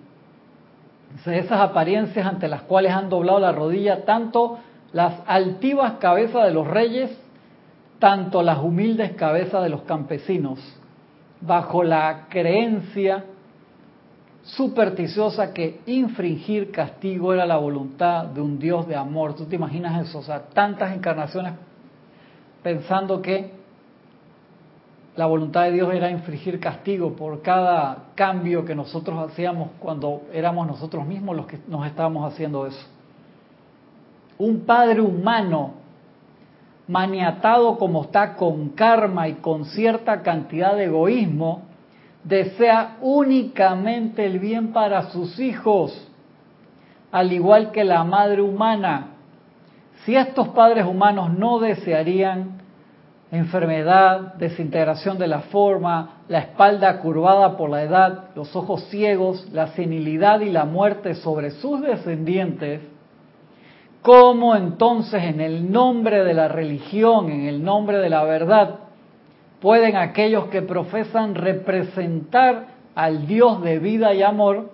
[1.26, 4.58] esas apariencias ante las cuales han doblado la rodilla tanto
[4.92, 7.10] las altivas cabezas de los reyes,
[7.98, 10.58] tanto las humildes cabezas de los campesinos,
[11.40, 13.24] bajo la creencia
[14.42, 19.34] supersticiosa que infringir castigo era la voluntad de un Dios de amor.
[19.34, 20.18] ¿Tú te imaginas eso?
[20.18, 21.54] O sea, tantas encarnaciones
[22.62, 23.62] pensando que
[25.14, 30.66] la voluntad de Dios era infringir castigo por cada cambio que nosotros hacíamos cuando éramos
[30.66, 32.86] nosotros mismos los que nos estábamos haciendo eso.
[34.38, 35.74] Un padre humano
[36.88, 41.62] maniatado como está con karma y con cierta cantidad de egoísmo,
[42.24, 46.08] desea únicamente el bien para sus hijos,
[47.10, 49.08] al igual que la madre humana.
[50.04, 52.62] Si estos padres humanos no desearían
[53.30, 59.68] enfermedad, desintegración de la forma, la espalda curvada por la edad, los ojos ciegos, la
[59.68, 62.82] senilidad y la muerte sobre sus descendientes,
[64.02, 68.80] ¿cómo entonces en el nombre de la religión, en el nombre de la verdad,
[69.62, 74.70] pueden aquellos que profesan representar al Dios de vida y amor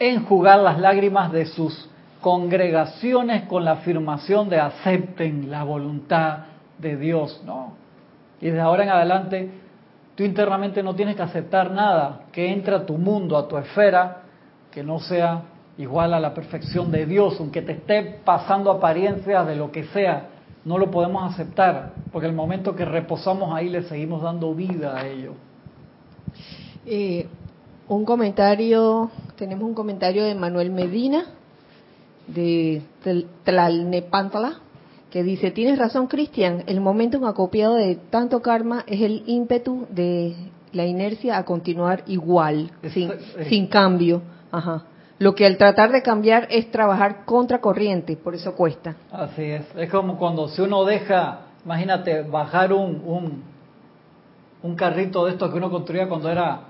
[0.00, 1.88] enjugar las lágrimas de sus
[2.20, 6.38] congregaciones con la afirmación de acepten la voluntad
[6.78, 7.74] de Dios, ¿no?
[8.40, 9.50] Y desde ahora en adelante,
[10.16, 14.22] tú internamente no tienes que aceptar nada que entre a tu mundo, a tu esfera,
[14.72, 15.42] que no sea
[15.78, 20.26] igual a la perfección de Dios, aunque te esté pasando apariencias de lo que sea,
[20.64, 25.06] no lo podemos aceptar, porque el momento que reposamos ahí le seguimos dando vida a
[25.06, 25.34] ello.
[26.86, 27.26] Eh,
[27.88, 31.24] un comentario, tenemos un comentario de Manuel Medina,
[32.26, 32.82] de
[33.44, 34.60] Tlalnepantala,
[35.10, 40.36] que dice, tienes razón Cristian, el momento acopiado de tanto karma es el ímpetu de
[40.72, 43.10] la inercia a continuar igual, sin,
[43.48, 44.22] sin cambio.
[44.52, 44.84] Ajá.
[45.20, 48.96] Lo que al tratar de cambiar es trabajar contra corriente, por eso cuesta.
[49.12, 53.42] Así es, es como cuando si uno deja, imagínate, bajar un, un,
[54.62, 56.60] un carrito de estos que uno construía cuando era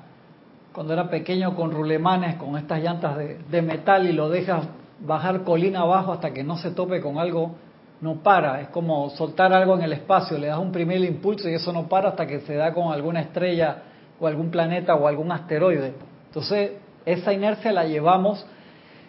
[0.72, 4.66] cuando era pequeño con rulemanes, con estas llantas de, de metal y lo dejas
[4.98, 7.54] bajar colina abajo hasta que no se tope con algo
[8.00, 11.54] no para, es como soltar algo en el espacio, le das un primer impulso y
[11.54, 13.82] eso no para hasta que se da con alguna estrella
[14.18, 15.94] o algún planeta o algún asteroide.
[16.26, 16.72] Entonces,
[17.12, 18.46] esa inercia la llevamos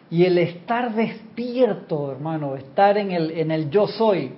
[0.09, 4.33] y el estar despierto, hermano, estar en el, en el yo soy,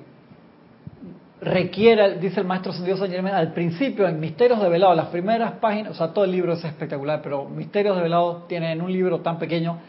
[1.41, 5.53] requiere, dice el maestro Dios San Germán, al principio en Misterios de Velado, las primeras
[5.53, 8.91] páginas, o sea, todo el libro es espectacular, pero Misterios de Velado tiene en un
[8.91, 9.79] libro tan pequeño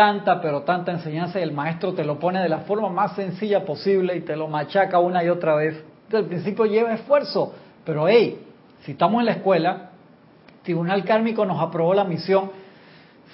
[0.00, 3.66] tanta, pero tanta enseñanza y el maestro te lo pone de la forma más sencilla
[3.66, 5.74] posible y te lo machaca una y otra vez.
[6.04, 7.52] Entonces, al principio lleva esfuerzo,
[7.84, 8.40] pero hey,
[8.82, 9.90] si estamos en la escuela,
[10.62, 12.50] Tribunal Kármico nos aprobó la misión,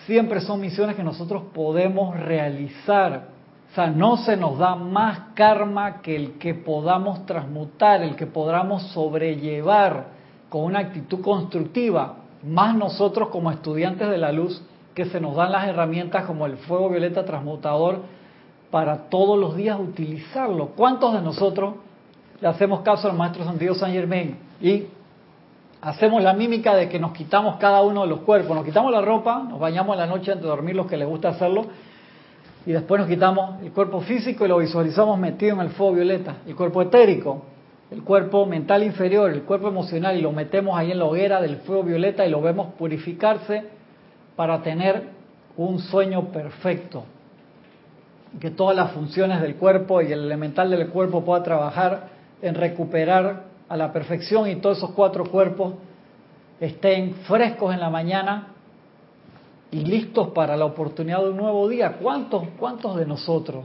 [0.06, 3.28] siempre son misiones que nosotros podemos realizar.
[3.70, 8.26] O sea, no se nos da más karma que el que podamos transmutar, el que
[8.26, 10.06] podamos sobrellevar
[10.48, 14.62] con una actitud constructiva, más nosotros como estudiantes de la luz
[14.94, 18.02] que se nos dan las herramientas como el fuego violeta transmutador
[18.70, 20.68] para todos los días utilizarlo.
[20.68, 21.74] ¿Cuántos de nosotros
[22.40, 24.84] le hacemos caso al Maestro Santiago San Germain y
[25.86, 28.56] hacemos la mímica de que nos quitamos cada uno de los cuerpos?
[28.56, 31.06] Nos quitamos la ropa, nos bañamos en la noche antes de dormir, los que les
[31.06, 31.66] gusta hacerlo,
[32.66, 36.38] y después nos quitamos el cuerpo físico y lo visualizamos metido en el fuego violeta,
[36.44, 37.42] el cuerpo etérico,
[37.92, 41.58] el cuerpo mental inferior, el cuerpo emocional, y lo metemos ahí en la hoguera del
[41.58, 43.62] fuego violeta y lo vemos purificarse
[44.34, 45.04] para tener
[45.56, 47.04] un sueño perfecto,
[48.40, 52.08] que todas las funciones del cuerpo y el elemental del cuerpo pueda trabajar
[52.42, 55.74] en recuperar a la perfección y todos esos cuatro cuerpos
[56.60, 58.48] estén frescos en la mañana
[59.70, 61.96] y listos para la oportunidad de un nuevo día.
[62.00, 63.64] ¿Cuántos, cuántos de nosotros?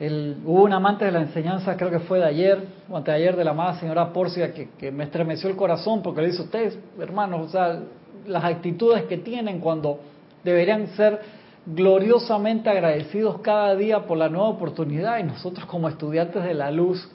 [0.00, 3.44] El, hubo un amante de la enseñanza, creo que fue de ayer, o anteayer, de
[3.44, 7.46] la amada señora Porcia, que, que me estremeció el corazón porque le dice, ustedes, hermanos,
[7.46, 7.80] o sea,
[8.26, 10.00] las actitudes que tienen cuando
[10.42, 11.20] deberían ser
[11.66, 17.08] gloriosamente agradecidos cada día por la nueva oportunidad y nosotros como estudiantes de la luz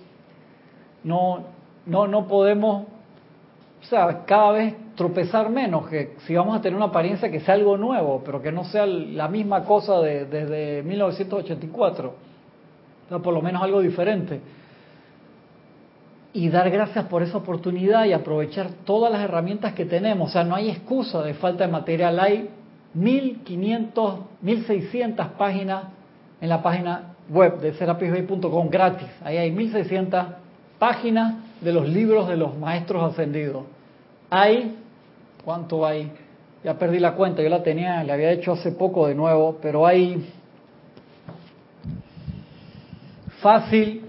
[1.03, 1.59] no
[1.89, 2.86] no no podemos
[3.82, 7.54] o sea, cada vez tropezar menos, que si vamos a tener una apariencia que sea
[7.54, 12.13] algo nuevo, pero que no sea la misma cosa de, desde 1984.
[13.23, 14.41] por lo menos algo diferente.
[16.34, 20.30] Y dar gracias por esa oportunidad y aprovechar todas las herramientas que tenemos.
[20.30, 22.19] O sea, no hay excusa de falta de material.
[22.19, 22.49] Hay
[22.93, 25.86] 1500, 1600 páginas
[26.39, 29.10] en la página web de serapisbay.com gratis.
[29.23, 30.25] Ahí hay 1600
[30.78, 33.63] páginas de los libros de los maestros ascendidos.
[34.30, 34.78] Hay,
[35.43, 36.12] ¿cuánto hay?
[36.63, 39.86] Ya perdí la cuenta, yo la tenía, la había hecho hace poco de nuevo, pero
[39.88, 40.30] hay
[43.41, 44.06] fácil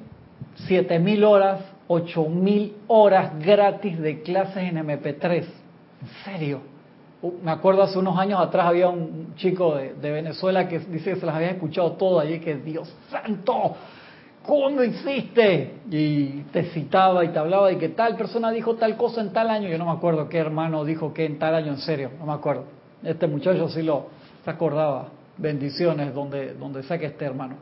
[0.66, 5.44] 7000 horas, 8000 horas gratis de clases en MP3.
[6.02, 6.60] En serio.
[7.22, 11.20] Uh, me acuerdo hace unos años atrás había un chico de, Venezuela que dice que
[11.20, 13.76] se las había escuchado todo allí, que Dios santo,
[14.46, 15.80] ¿cómo hiciste?
[15.90, 19.50] Y te citaba y te hablaba de que tal persona dijo tal cosa en tal
[19.50, 19.68] año.
[19.68, 22.32] Yo no me acuerdo qué hermano dijo que en tal año, en serio, no me
[22.32, 22.64] acuerdo.
[23.02, 24.06] Este muchacho sí lo
[24.44, 25.08] se acordaba.
[25.36, 27.54] Bendiciones donde, donde sea que esté, hermano.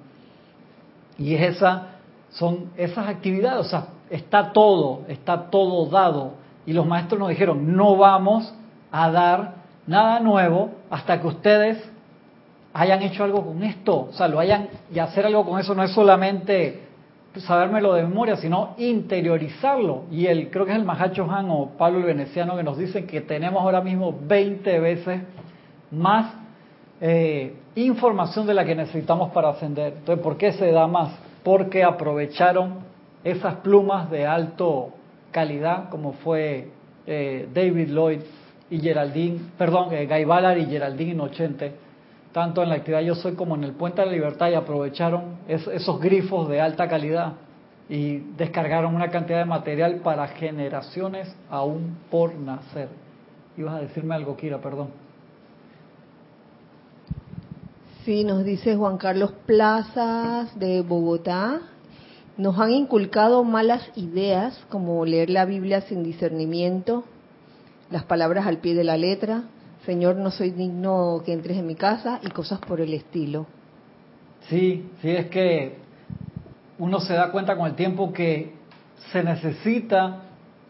[1.16, 1.98] Y es esa,
[2.30, 6.34] son esas actividades, o sea, está todo, está todo dado.
[6.66, 8.52] Y los maestros nos dijeron, no vamos
[8.90, 9.54] a dar
[9.86, 11.90] nada nuevo hasta que ustedes
[12.78, 15.82] hayan hecho algo con esto, o sea, lo hayan y hacer algo con eso no
[15.82, 16.82] es solamente
[17.36, 20.04] sabérmelo de memoria, sino interiorizarlo.
[20.10, 23.06] Y el, creo que es el Mahacho Han o Pablo el Veneciano que nos dicen
[23.06, 25.22] que tenemos ahora mismo 20 veces
[25.90, 26.34] más
[27.00, 29.94] eh, información de la que necesitamos para ascender.
[29.98, 31.12] Entonces, ¿por qué se da más?
[31.42, 32.80] Porque aprovecharon
[33.24, 34.90] esas plumas de alto
[35.30, 36.68] calidad, como fue
[37.06, 38.20] eh, David Lloyd
[38.70, 41.72] y Geraldine, perdón, eh, Guy Ballard y Geraldine Inocente,
[42.38, 45.38] tanto en la actividad Yo Soy como en el Puente de la Libertad y aprovecharon
[45.48, 47.32] esos grifos de alta calidad
[47.88, 52.90] y descargaron una cantidad de material para generaciones aún por nacer.
[53.56, 54.90] Ibas a decirme algo, Kira, perdón.
[58.04, 61.62] Sí, nos dice Juan Carlos Plazas de Bogotá.
[62.36, 67.02] Nos han inculcado malas ideas como leer la Biblia sin discernimiento,
[67.90, 69.42] las palabras al pie de la letra,
[69.88, 73.46] Señor, no soy digno que entres en mi casa y cosas por el estilo.
[74.42, 75.78] Sí, sí, es que
[76.78, 78.52] uno se da cuenta con el tiempo que
[79.10, 80.24] se necesita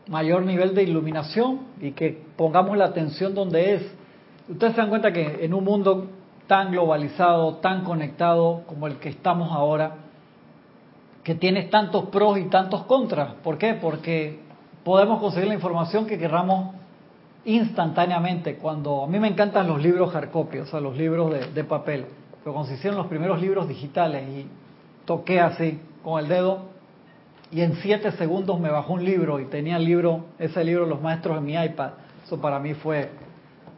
[0.07, 3.83] mayor nivel de iluminación y que pongamos la atención donde es.
[4.49, 6.07] Ustedes se dan cuenta que en un mundo
[6.47, 9.97] tan globalizado, tan conectado como el que estamos ahora,
[11.25, 13.35] que tiene tantos pros y tantos contras.
[13.43, 13.75] ¿Por qué?
[13.75, 14.39] Porque
[14.85, 16.79] podemos conseguir la información que querramos
[17.49, 18.57] instantáneamente.
[18.57, 22.05] Cuando a mí me encantan los libros hardcopy, o sea, los libros de, papel,
[22.45, 24.47] pero cuando se hicieron los primeros libros digitales y
[25.07, 26.67] toqué así con el dedo
[27.51, 31.01] y en siete segundos me bajó un libro y tenía el libro, ese libro Los
[31.01, 31.93] Maestros en mi iPad.
[32.23, 33.09] Eso para mí fue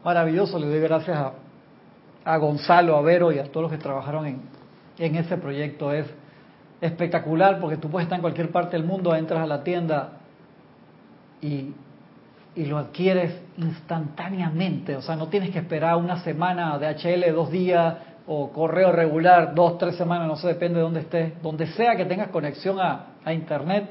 [0.05, 0.59] maravilloso.
[0.59, 1.33] Le doy gracias a,
[2.25, 4.41] a Gonzalo, a Vero y a todos los que trabajaron en,
[4.99, 5.93] en ese proyecto.
[5.93, 6.07] Es
[6.81, 10.15] espectacular porque tú puedes estar en cualquier parte del mundo, entras a la tienda
[11.41, 11.73] y
[12.55, 17.51] y lo adquieres instantáneamente, o sea, no tienes que esperar una semana de HL, dos
[17.51, 17.95] días,
[18.27, 22.05] o correo regular, dos, tres semanas, no sé, depende de dónde estés, donde sea que
[22.05, 23.89] tengas conexión a, Internet,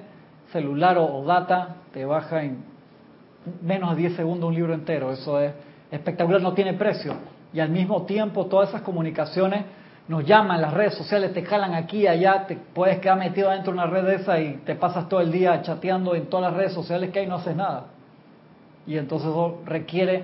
[0.52, 2.64] celular o, data, te baja en
[3.62, 5.54] menos de 10 segundos un libro entero, eso es
[5.92, 7.14] espectacular, no tiene precio,
[7.54, 9.66] y al mismo tiempo todas esas comunicaciones
[10.08, 13.78] nos llaman, las redes sociales te jalan aquí, allá, te puedes quedar metido dentro de
[13.78, 16.74] una red de esa y te pasas todo el día chateando en todas las redes
[16.74, 17.99] sociales que hay no haces nada
[18.90, 20.24] y entonces eso requiere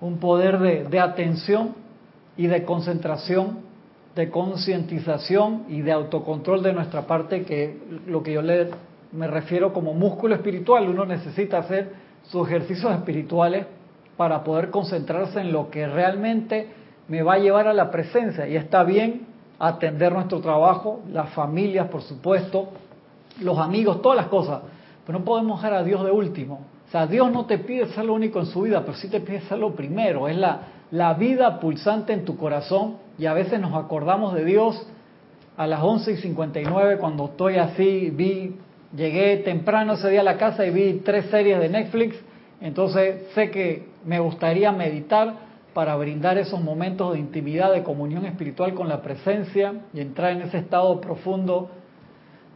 [0.00, 1.74] un poder de, atención
[2.34, 3.58] y de concentración,
[4.16, 8.70] de concientización y de autocontrol de nuestra parte, que lo que yo le,
[9.12, 11.92] me refiero como músculo espiritual, uno necesita hacer
[12.22, 13.66] sus ejercicios espirituales
[14.16, 16.68] para poder concentrarse en lo que realmente
[17.06, 18.48] me va a llevar a la presencia.
[18.48, 19.26] Y está bien
[19.58, 22.70] atender nuestro trabajo, las familias, por supuesto,
[23.42, 24.62] los amigos, todas las cosas,
[25.06, 28.14] pero no podemos dejar a Dios de último sea, Dios no te pide ser lo
[28.14, 30.28] único en su vida, pero sí te pide ser lo primero.
[30.28, 32.96] Es la, la vida pulsante en tu corazón.
[33.18, 34.86] Y a veces nos acordamos de Dios
[35.56, 38.56] a las 11 y 59 cuando estoy así, vi,
[38.94, 42.16] llegué temprano ese día a la casa y vi tres series de Netflix,
[42.60, 45.34] entonces sé que me gustaría meditar
[45.72, 50.42] para brindar esos momentos de intimidad, de comunión espiritual con la presencia y entrar en
[50.42, 51.70] ese estado profundo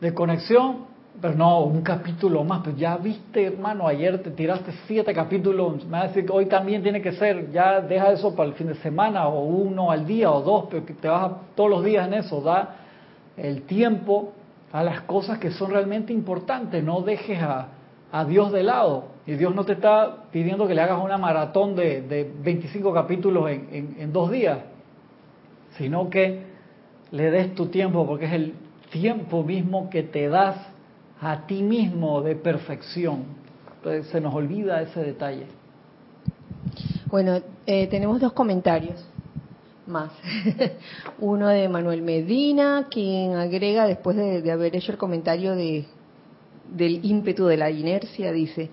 [0.00, 0.86] de conexión
[1.20, 2.62] pero no, un capítulo más.
[2.62, 5.84] Pues ya viste, hermano, ayer te tiraste siete capítulos.
[5.84, 7.50] Me va a decir que hoy también tiene que ser.
[7.50, 10.86] Ya deja eso para el fin de semana, o uno al día, o dos, pero
[10.86, 12.40] que te vas todos los días en eso.
[12.40, 12.76] Da
[13.36, 14.32] el tiempo
[14.72, 16.84] a las cosas que son realmente importantes.
[16.84, 17.68] No dejes a,
[18.12, 19.06] a Dios de lado.
[19.26, 23.50] Y Dios no te está pidiendo que le hagas una maratón de, de 25 capítulos
[23.50, 24.58] en, en dos días,
[25.76, 26.46] sino que
[27.10, 28.54] le des tu tiempo, porque es el
[28.90, 30.56] tiempo mismo que te das
[31.20, 33.24] a ti mismo de perfección.
[33.76, 35.46] Entonces se nos olvida ese detalle.
[37.06, 39.02] Bueno, eh, tenemos dos comentarios
[39.86, 40.12] más.
[41.18, 45.86] Uno de Manuel Medina, quien agrega, después de, haber hecho el comentario de,
[46.70, 48.70] del ímpetu de la inercia, dice,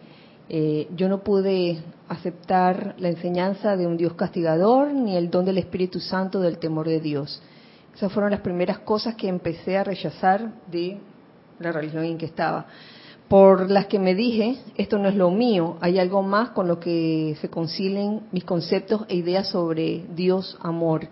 [0.49, 1.79] eh, yo no pude
[2.09, 6.87] aceptar la enseñanza de un Dios castigador ni el don del Espíritu Santo del temor
[6.87, 7.41] de Dios.
[7.95, 10.99] Esas fueron las primeras cosas que empecé a rechazar de
[11.59, 12.65] la religión en que estaba.
[13.27, 16.79] Por las que me dije, esto no es lo mío, hay algo más con lo
[16.79, 21.07] que se concilien mis conceptos e ideas sobre Dios, amor.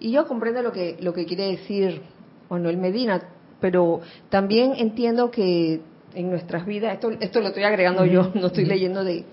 [0.00, 2.02] Y yo comprendo lo que, lo que quiere decir
[2.50, 3.22] Manuel Medina,
[3.60, 5.80] pero también entiendo que
[6.14, 9.24] en nuestras vidas, esto, esto lo estoy agregando yo, no estoy leyendo de,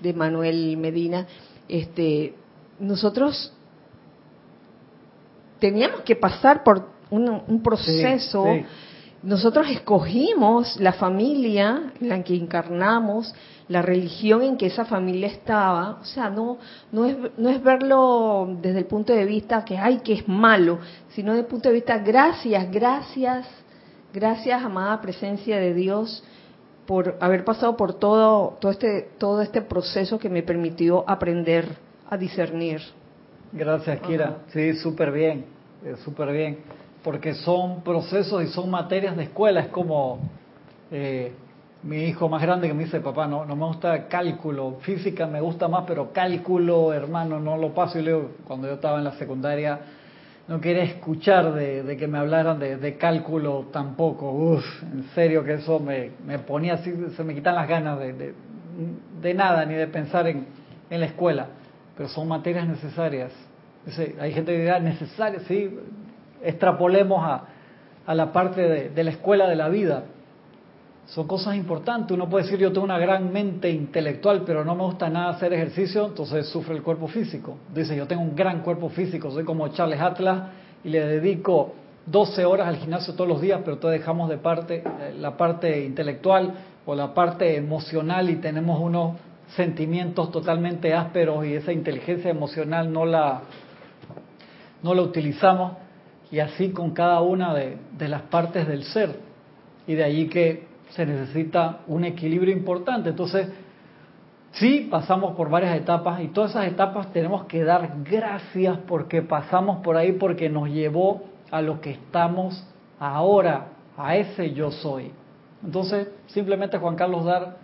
[0.00, 1.26] de Manuel Medina,
[1.68, 2.34] este,
[2.78, 3.52] nosotros
[5.58, 8.44] teníamos que pasar por un, proceso.
[9.24, 13.34] Nosotros escogimos la familia en la que encarnamos,
[13.68, 15.98] la religión en que esa familia estaba.
[16.02, 16.58] O sea, no,
[16.92, 20.78] no, es, no es verlo desde el punto de vista que, ay, que es malo,
[21.08, 23.46] sino desde el punto de vista, gracias, gracias,
[24.12, 26.22] gracias, amada presencia de Dios,
[26.84, 31.66] por haber pasado por todo, todo, este, todo este proceso que me permitió aprender
[32.10, 32.82] a discernir.
[33.52, 34.38] Gracias, Kira.
[34.52, 35.46] Sí, súper bien,
[35.82, 36.83] eh, súper bien.
[37.04, 39.60] Porque son procesos y son materias de escuela.
[39.60, 40.18] Es como
[40.90, 41.32] eh,
[41.84, 44.78] mi hijo más grande que me dice, papá, no, no me gusta cálculo.
[44.80, 47.98] Física me gusta más, pero cálculo, hermano, no lo paso.
[47.98, 49.80] Y leo, cuando yo estaba en la secundaria,
[50.48, 54.30] no quería escuchar de, que me hablaran de, cálculo tampoco.
[54.30, 58.34] Uf, en serio que eso me, ponía así, se me quitan las ganas de,
[59.20, 60.46] de nada, ni de pensar en,
[60.88, 61.48] en, la escuela.
[61.96, 63.30] Pero son materias necesarias.
[64.18, 65.70] Hay gente que dirá, necesarias, sí,
[66.44, 70.04] extrapolemos a, la parte de la escuela de la vida
[71.06, 72.12] son cosas importantes.
[72.12, 75.52] Uno puede decir, yo tengo una gran mente intelectual, pero no me gusta nada hacer
[75.52, 77.56] ejercicio, entonces sufre el cuerpo físico.
[77.74, 80.50] Dice, yo tengo un gran cuerpo físico, soy como Charles Atlas
[80.82, 81.74] y le dedico
[82.06, 85.84] 12 horas al gimnasio todos los días, pero todos dejamos de parte eh, la parte
[85.84, 86.54] intelectual
[86.86, 89.16] o la parte emocional y tenemos unos
[89.56, 93.42] sentimientos totalmente ásperos y esa inteligencia emocional no la,
[94.82, 95.72] no la utilizamos
[96.34, 99.20] y así con cada una de, de las partes del ser.
[99.86, 103.10] Y de allí que se necesita un equilibrio importante.
[103.10, 103.48] Entonces,
[104.50, 109.78] sí, pasamos por varias etapas y todas esas etapas tenemos que dar gracias porque pasamos
[109.84, 111.22] por ahí, porque nos llevó
[111.52, 112.66] a lo que estamos
[112.98, 115.12] ahora, a ese yo soy.
[115.62, 117.58] Entonces, simplemente Juan Carlos dar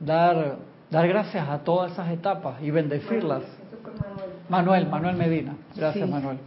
[0.00, 0.56] dar
[0.90, 3.42] dar gracias a todas esas etapas y bendecirlas.
[4.48, 5.54] Manuel, Manuel Medina.
[5.76, 6.38] Gracias, Manuel.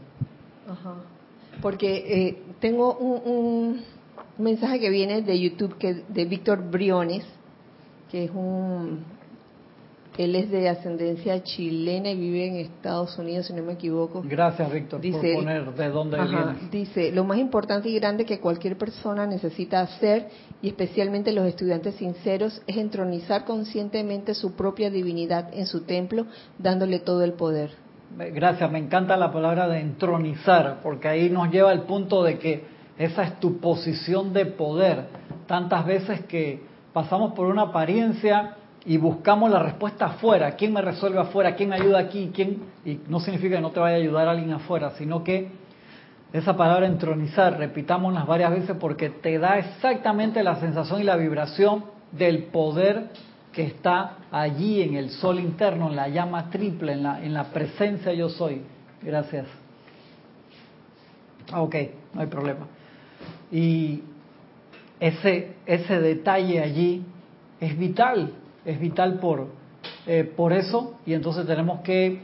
[1.62, 3.84] Porque eh, tengo un
[4.40, 7.26] un mensaje que viene de YouTube que de Víctor Briones,
[8.10, 9.20] que es un
[10.18, 14.22] él es de ascendencia chilena y vive en Estados Unidos, si no me equivoco.
[14.26, 16.70] Gracias, Víctor, por poner de dónde viene.
[16.70, 20.28] Dice, lo más importante y grande que cualquier persona necesita hacer,
[20.62, 26.26] y especialmente los estudiantes sinceros, es entronizar conscientemente su propia divinidad en su templo,
[26.58, 27.72] dándole todo el poder.
[28.18, 32.64] Gracias, me encanta la palabra de entronizar, porque ahí nos lleva al punto de que
[32.98, 35.06] esa es tu posición de poder.
[35.48, 38.56] Tantas veces que pasamos por una apariencia
[38.86, 40.56] y buscamos la respuesta afuera.
[40.56, 41.56] ¿Quién me resuelve afuera?
[41.56, 42.32] ¿Quién me ayuda aquí?
[42.34, 42.64] ¿Quién?
[42.84, 45.52] Y no significa que no te vaya a ayudar alguien afuera, sino que
[46.34, 51.86] esa palabra entronizar, repitámoslas varias veces porque te da exactamente la sensación y la vibración
[52.12, 53.10] del poder
[53.52, 57.46] que está allí en el sol interno, en la llama triple, en la, en la
[57.46, 58.62] presencia yo soy.
[59.02, 59.48] Gracias.
[61.54, 61.76] Ok,
[62.14, 62.68] no hay problema.
[63.52, 64.04] Y
[65.00, 67.04] ese, ese detalle allí
[67.60, 68.32] es vital,
[68.66, 69.48] es vital por,
[70.06, 72.20] eh, por eso, y entonces tenemos que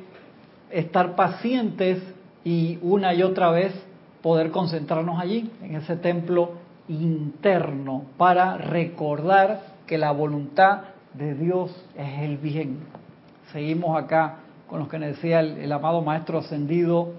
[0.70, 2.04] estar pacientes
[2.44, 3.74] y una y otra vez
[4.22, 6.54] poder concentrarnos allí, en ese templo
[6.88, 10.82] interno, para recordar que la voluntad
[11.18, 12.80] de Dios es el bien.
[13.52, 14.38] Seguimos acá
[14.68, 17.14] con lo que decía el, el amado Maestro Ascendido,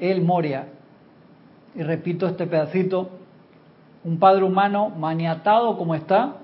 [0.00, 0.68] el Moria,
[1.74, 3.10] y repito este pedacito,
[4.04, 6.36] un padre humano maniatado como está,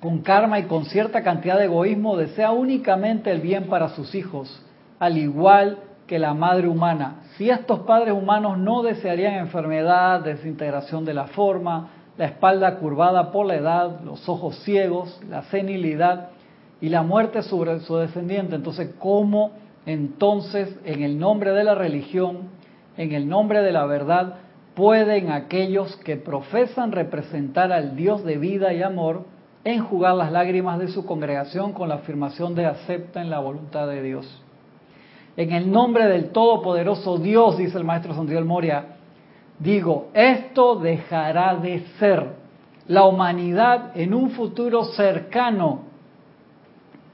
[0.00, 4.64] con karma y con cierta cantidad de egoísmo, desea únicamente el bien para sus hijos,
[4.98, 7.22] al igual que la madre humana.
[7.36, 11.90] Si estos padres humanos no desearían enfermedad, desintegración de la forma,
[12.20, 16.28] la espalda curvada por la edad, los ojos ciegos, la senilidad
[16.78, 19.52] y la muerte sobre su descendiente, entonces, ¿cómo
[19.86, 22.60] entonces en el nombre de la religión
[23.00, 24.34] en el nombre de la verdad,
[24.74, 29.24] pueden aquellos que profesan representar al Dios de vida y amor
[29.64, 34.02] enjugar las lágrimas de su congregación con la afirmación de acepta en la voluntad de
[34.02, 34.42] Dios.
[35.38, 38.96] En el nombre del Todopoderoso Dios, dice el maestro Santiago Moria,
[39.60, 42.40] digo, esto dejará de ser.
[42.88, 45.82] La humanidad en un futuro cercano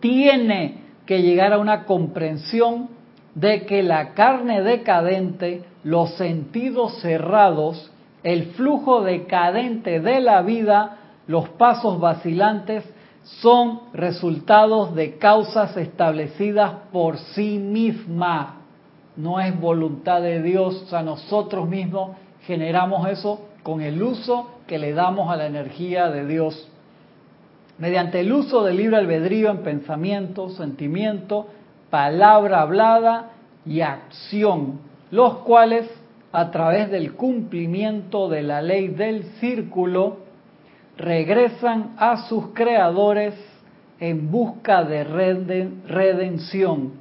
[0.01, 2.89] tiene que llegar a una comprensión
[3.35, 7.93] de que la carne decadente, los sentidos cerrados,
[8.23, 12.85] el flujo decadente de la vida, los pasos vacilantes,
[13.23, 18.63] son resultados de causas establecidas por sí misma.
[19.17, 22.11] No es voluntad de Dios, sea, nosotros mismos
[22.47, 26.69] generamos eso con el uso que le damos a la energía de Dios.
[27.79, 31.49] Mediante el uso del libre albedrío en pensamiento, sentimiento,
[31.91, 33.33] palabra hablada
[33.67, 34.81] y acción,
[35.11, 35.91] los cuales
[36.33, 40.19] a través del cumplimiento de la ley del círculo
[40.97, 43.35] regresan a sus creadores
[43.99, 46.93] en busca de redención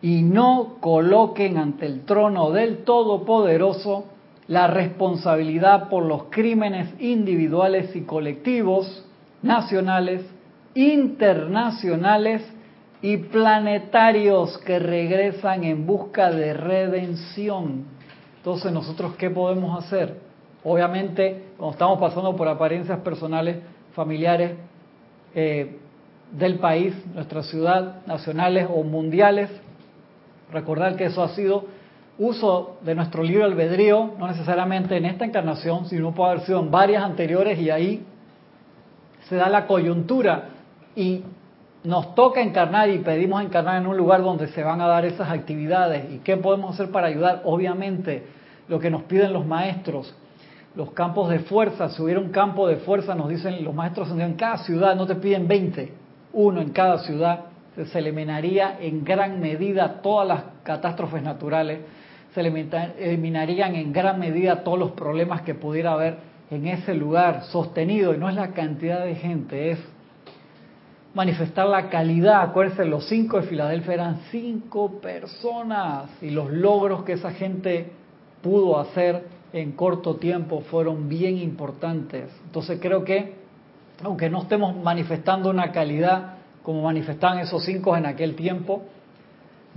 [0.00, 4.04] y no coloquen ante el trono del Todopoderoso
[4.48, 9.04] la responsabilidad por los crímenes individuales y colectivos,
[9.42, 10.24] nacionales,
[10.74, 12.42] internacionales
[13.02, 17.84] y planetarios que regresan en busca de redención.
[18.38, 20.16] Entonces, ¿nosotros qué podemos hacer?
[20.64, 23.58] Obviamente, cuando estamos pasando por apariencias personales,
[23.94, 24.52] familiares
[25.34, 25.76] eh,
[26.32, 29.50] del país, nuestra ciudad, nacionales o mundiales,
[30.50, 31.66] recordar que eso ha sido
[32.18, 36.70] uso de nuestro libre albedrío, no necesariamente en esta encarnación, sino puede haber sido en
[36.70, 38.04] varias anteriores y ahí
[39.28, 40.48] se da la coyuntura
[40.96, 41.22] y
[41.84, 45.30] nos toca encarnar y pedimos encarnar en un lugar donde se van a dar esas
[45.30, 46.12] actividades.
[46.12, 47.42] ¿Y qué podemos hacer para ayudar?
[47.44, 48.26] Obviamente,
[48.68, 50.14] lo que nos piden los maestros,
[50.74, 54.34] los campos de fuerza, si hubiera un campo de fuerza, nos dicen los maestros en
[54.34, 55.92] cada ciudad, no te piden 20,
[56.32, 57.44] uno en cada ciudad,
[57.92, 61.80] se eliminaría en gran medida todas las catástrofes naturales,
[62.42, 66.18] se eliminarían en gran medida todos los problemas que pudiera haber
[66.50, 69.78] en ese lugar sostenido, y no es la cantidad de gente, es
[71.14, 72.42] manifestar la calidad.
[72.42, 77.90] Acuérdense, los cinco de Filadelfia eran cinco personas y los logros que esa gente
[78.42, 82.30] pudo hacer en corto tiempo fueron bien importantes.
[82.44, 83.34] Entonces creo que,
[84.02, 88.82] aunque no estemos manifestando una calidad como manifestaban esos cinco en aquel tiempo,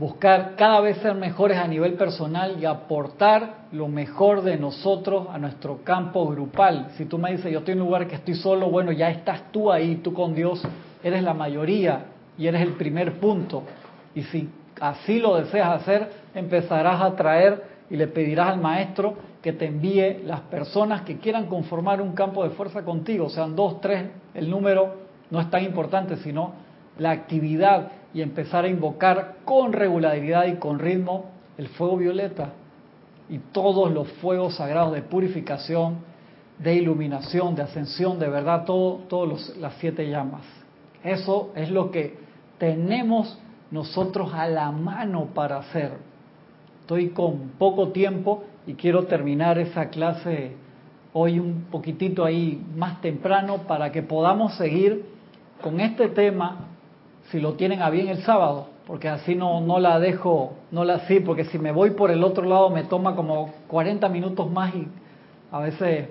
[0.01, 5.37] buscar cada vez ser mejores a nivel personal y aportar lo mejor de nosotros a
[5.37, 6.87] nuestro campo grupal.
[6.97, 9.51] Si tú me dices, yo estoy en un lugar que estoy solo, bueno, ya estás
[9.51, 10.59] tú ahí, tú con Dios,
[11.03, 13.61] eres la mayoría y eres el primer punto.
[14.15, 14.49] Y si
[14.79, 20.23] así lo deseas hacer, empezarás a traer y le pedirás al maestro que te envíe
[20.25, 24.95] las personas que quieran conformar un campo de fuerza contigo, sean dos, tres, el número
[25.29, 26.53] no es tan importante, sino
[26.97, 31.25] la actividad y empezar a invocar con regularidad y con ritmo
[31.57, 32.53] el fuego violeta
[33.29, 35.99] y todos los fuegos sagrados de purificación,
[36.59, 40.43] de iluminación, de ascensión, de verdad, todo, todas las siete llamas.
[41.03, 42.17] Eso es lo que
[42.57, 43.39] tenemos
[43.71, 45.93] nosotros a la mano para hacer.
[46.81, 50.51] Estoy con poco tiempo y quiero terminar esa clase
[51.13, 55.05] hoy un poquitito ahí más temprano para que podamos seguir
[55.61, 56.67] con este tema
[57.31, 61.07] si lo tienen a bien el sábado, porque así no, no la dejo, no la
[61.07, 64.75] sí, porque si me voy por el otro lado me toma como 40 minutos más
[64.75, 64.87] y
[65.51, 66.09] a veces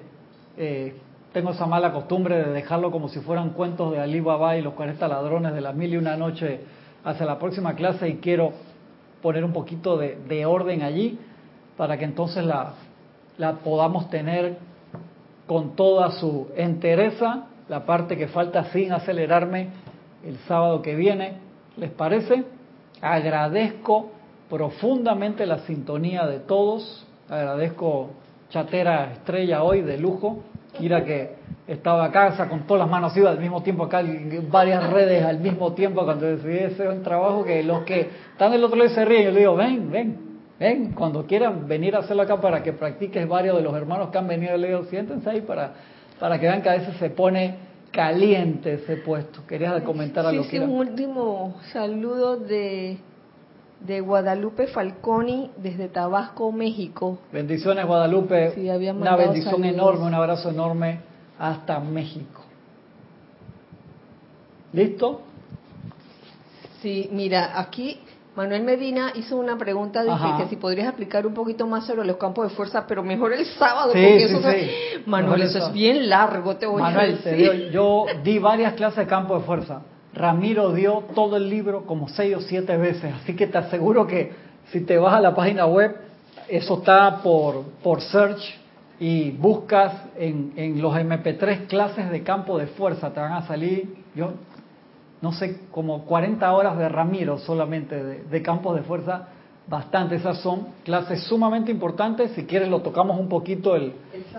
[0.56, 0.94] eh,
[1.32, 4.72] tengo esa mala costumbre de dejarlo como si fueran cuentos de Ali Baba y los
[4.74, 6.60] 40 ladrones de las mil y una noche
[7.04, 8.52] hacia la próxima clase y quiero
[9.20, 11.18] poner un poquito de, de orden allí
[11.76, 12.74] para que entonces la,
[13.36, 14.58] la podamos tener
[15.46, 19.68] con toda su entereza, la parte que falta sin acelerarme
[20.24, 21.34] el sábado que viene.
[21.76, 22.44] ¿Les parece?
[23.00, 24.10] Agradezco
[24.48, 27.06] profundamente la sintonía de todos.
[27.28, 28.10] Agradezco
[28.50, 30.42] Chatera Estrella hoy de lujo.
[30.76, 31.34] Kira que
[31.66, 34.02] estaba a casa con todas las manos iba al mismo tiempo acá
[34.50, 38.64] varias redes al mismo tiempo cuando decidí hacer un trabajo que los que están del
[38.64, 39.24] otro lado se ríen.
[39.24, 40.18] Yo le digo, ven, ven,
[40.58, 44.18] ven, cuando quieran venir a hacerlo acá para que practiques varios de los hermanos que
[44.18, 45.72] han venido, le digo, siéntense ahí para,
[46.18, 49.46] para que vean que a veces se pone caliente ese puesto.
[49.46, 50.44] Querías comentar algo.
[50.44, 52.98] Sí, sí, un último saludo de,
[53.80, 57.18] de Guadalupe Falconi desde Tabasco, México.
[57.32, 58.54] Bendiciones Guadalupe.
[58.92, 61.00] una bendición enorme, un abrazo enorme
[61.38, 62.42] hasta México.
[64.72, 65.22] ¿Listo?
[66.80, 68.00] Sí, mira, aquí
[68.40, 70.38] Manuel Medina hizo una pregunta, Ajá.
[70.38, 73.44] que si podrías explicar un poquito más sobre los campos de fuerza, pero mejor el
[73.44, 75.02] sábado, Sí, porque sí, eso sí.
[75.04, 79.06] Manuel, eso es bien largo, te voy Manuel, a te yo di varias clases de
[79.06, 79.82] campo de fuerza.
[80.14, 84.32] Ramiro dio todo el libro como seis o siete veces, así que te aseguro que
[84.72, 85.94] si te vas a la página web,
[86.48, 88.58] eso está por, por search
[88.98, 93.96] y buscas en, en los MP3 clases de campo de fuerza, te van a salir,
[94.14, 94.32] yo
[95.22, 99.28] no sé, como 40 horas de Ramiro solamente de, de campos de fuerza,
[99.70, 100.16] bastante.
[100.16, 102.32] Esas son clases sumamente importantes.
[102.32, 103.94] Si quieres, lo tocamos un poquito el,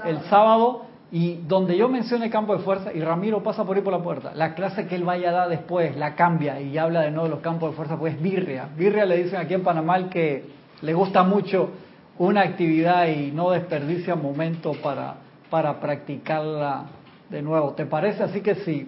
[0.05, 0.83] el sábado.
[1.13, 4.31] Y donde yo mencione campo de fuerza, y Ramiro pasa por ahí por la puerta,
[4.33, 7.31] la clase que él vaya a dar después la cambia y habla de nuevo de
[7.31, 8.69] los campos de fuerza, pues es birria.
[8.77, 10.45] Birria le dicen aquí en Panamá el que
[10.81, 11.71] le gusta mucho
[12.17, 15.15] una actividad y no desperdicia momento para,
[15.49, 16.85] para practicarla
[17.29, 17.71] de nuevo.
[17.71, 18.23] ¿Te parece?
[18.23, 18.87] Así que si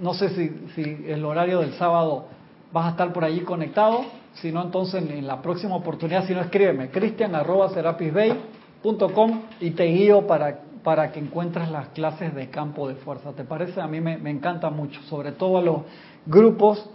[0.00, 2.26] no sé si, el horario del sábado
[2.72, 6.40] vas a estar por allí conectado, si no entonces en, la próxima oportunidad, si no
[6.40, 12.88] escríbeme, cristian arroba serapisbay.com y te guío para, para que encuentres las clases de campo
[12.88, 13.32] de fuerza.
[13.32, 13.80] ¿Te parece?
[13.80, 15.82] A mí me, me encanta mucho, sobre todo a los
[16.26, 16.88] grupos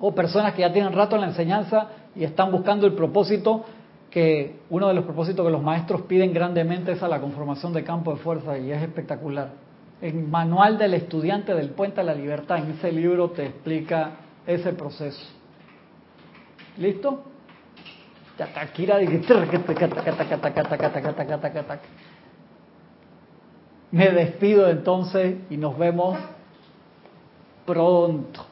[0.00, 3.64] o personas que ya tienen rato en la enseñanza y están buscando el propósito
[4.10, 7.82] que uno de los propósitos que los maestros piden grandemente es a la conformación de
[7.82, 9.50] campo de fuerza y es espectacular.
[10.02, 14.10] El manual del estudiante del Puente a la Libertad, en ese libro te explica
[14.46, 15.24] ese proceso.
[16.76, 17.22] ¿Listo?
[23.92, 26.18] Me despido entonces y nos vemos
[27.64, 28.46] pronto.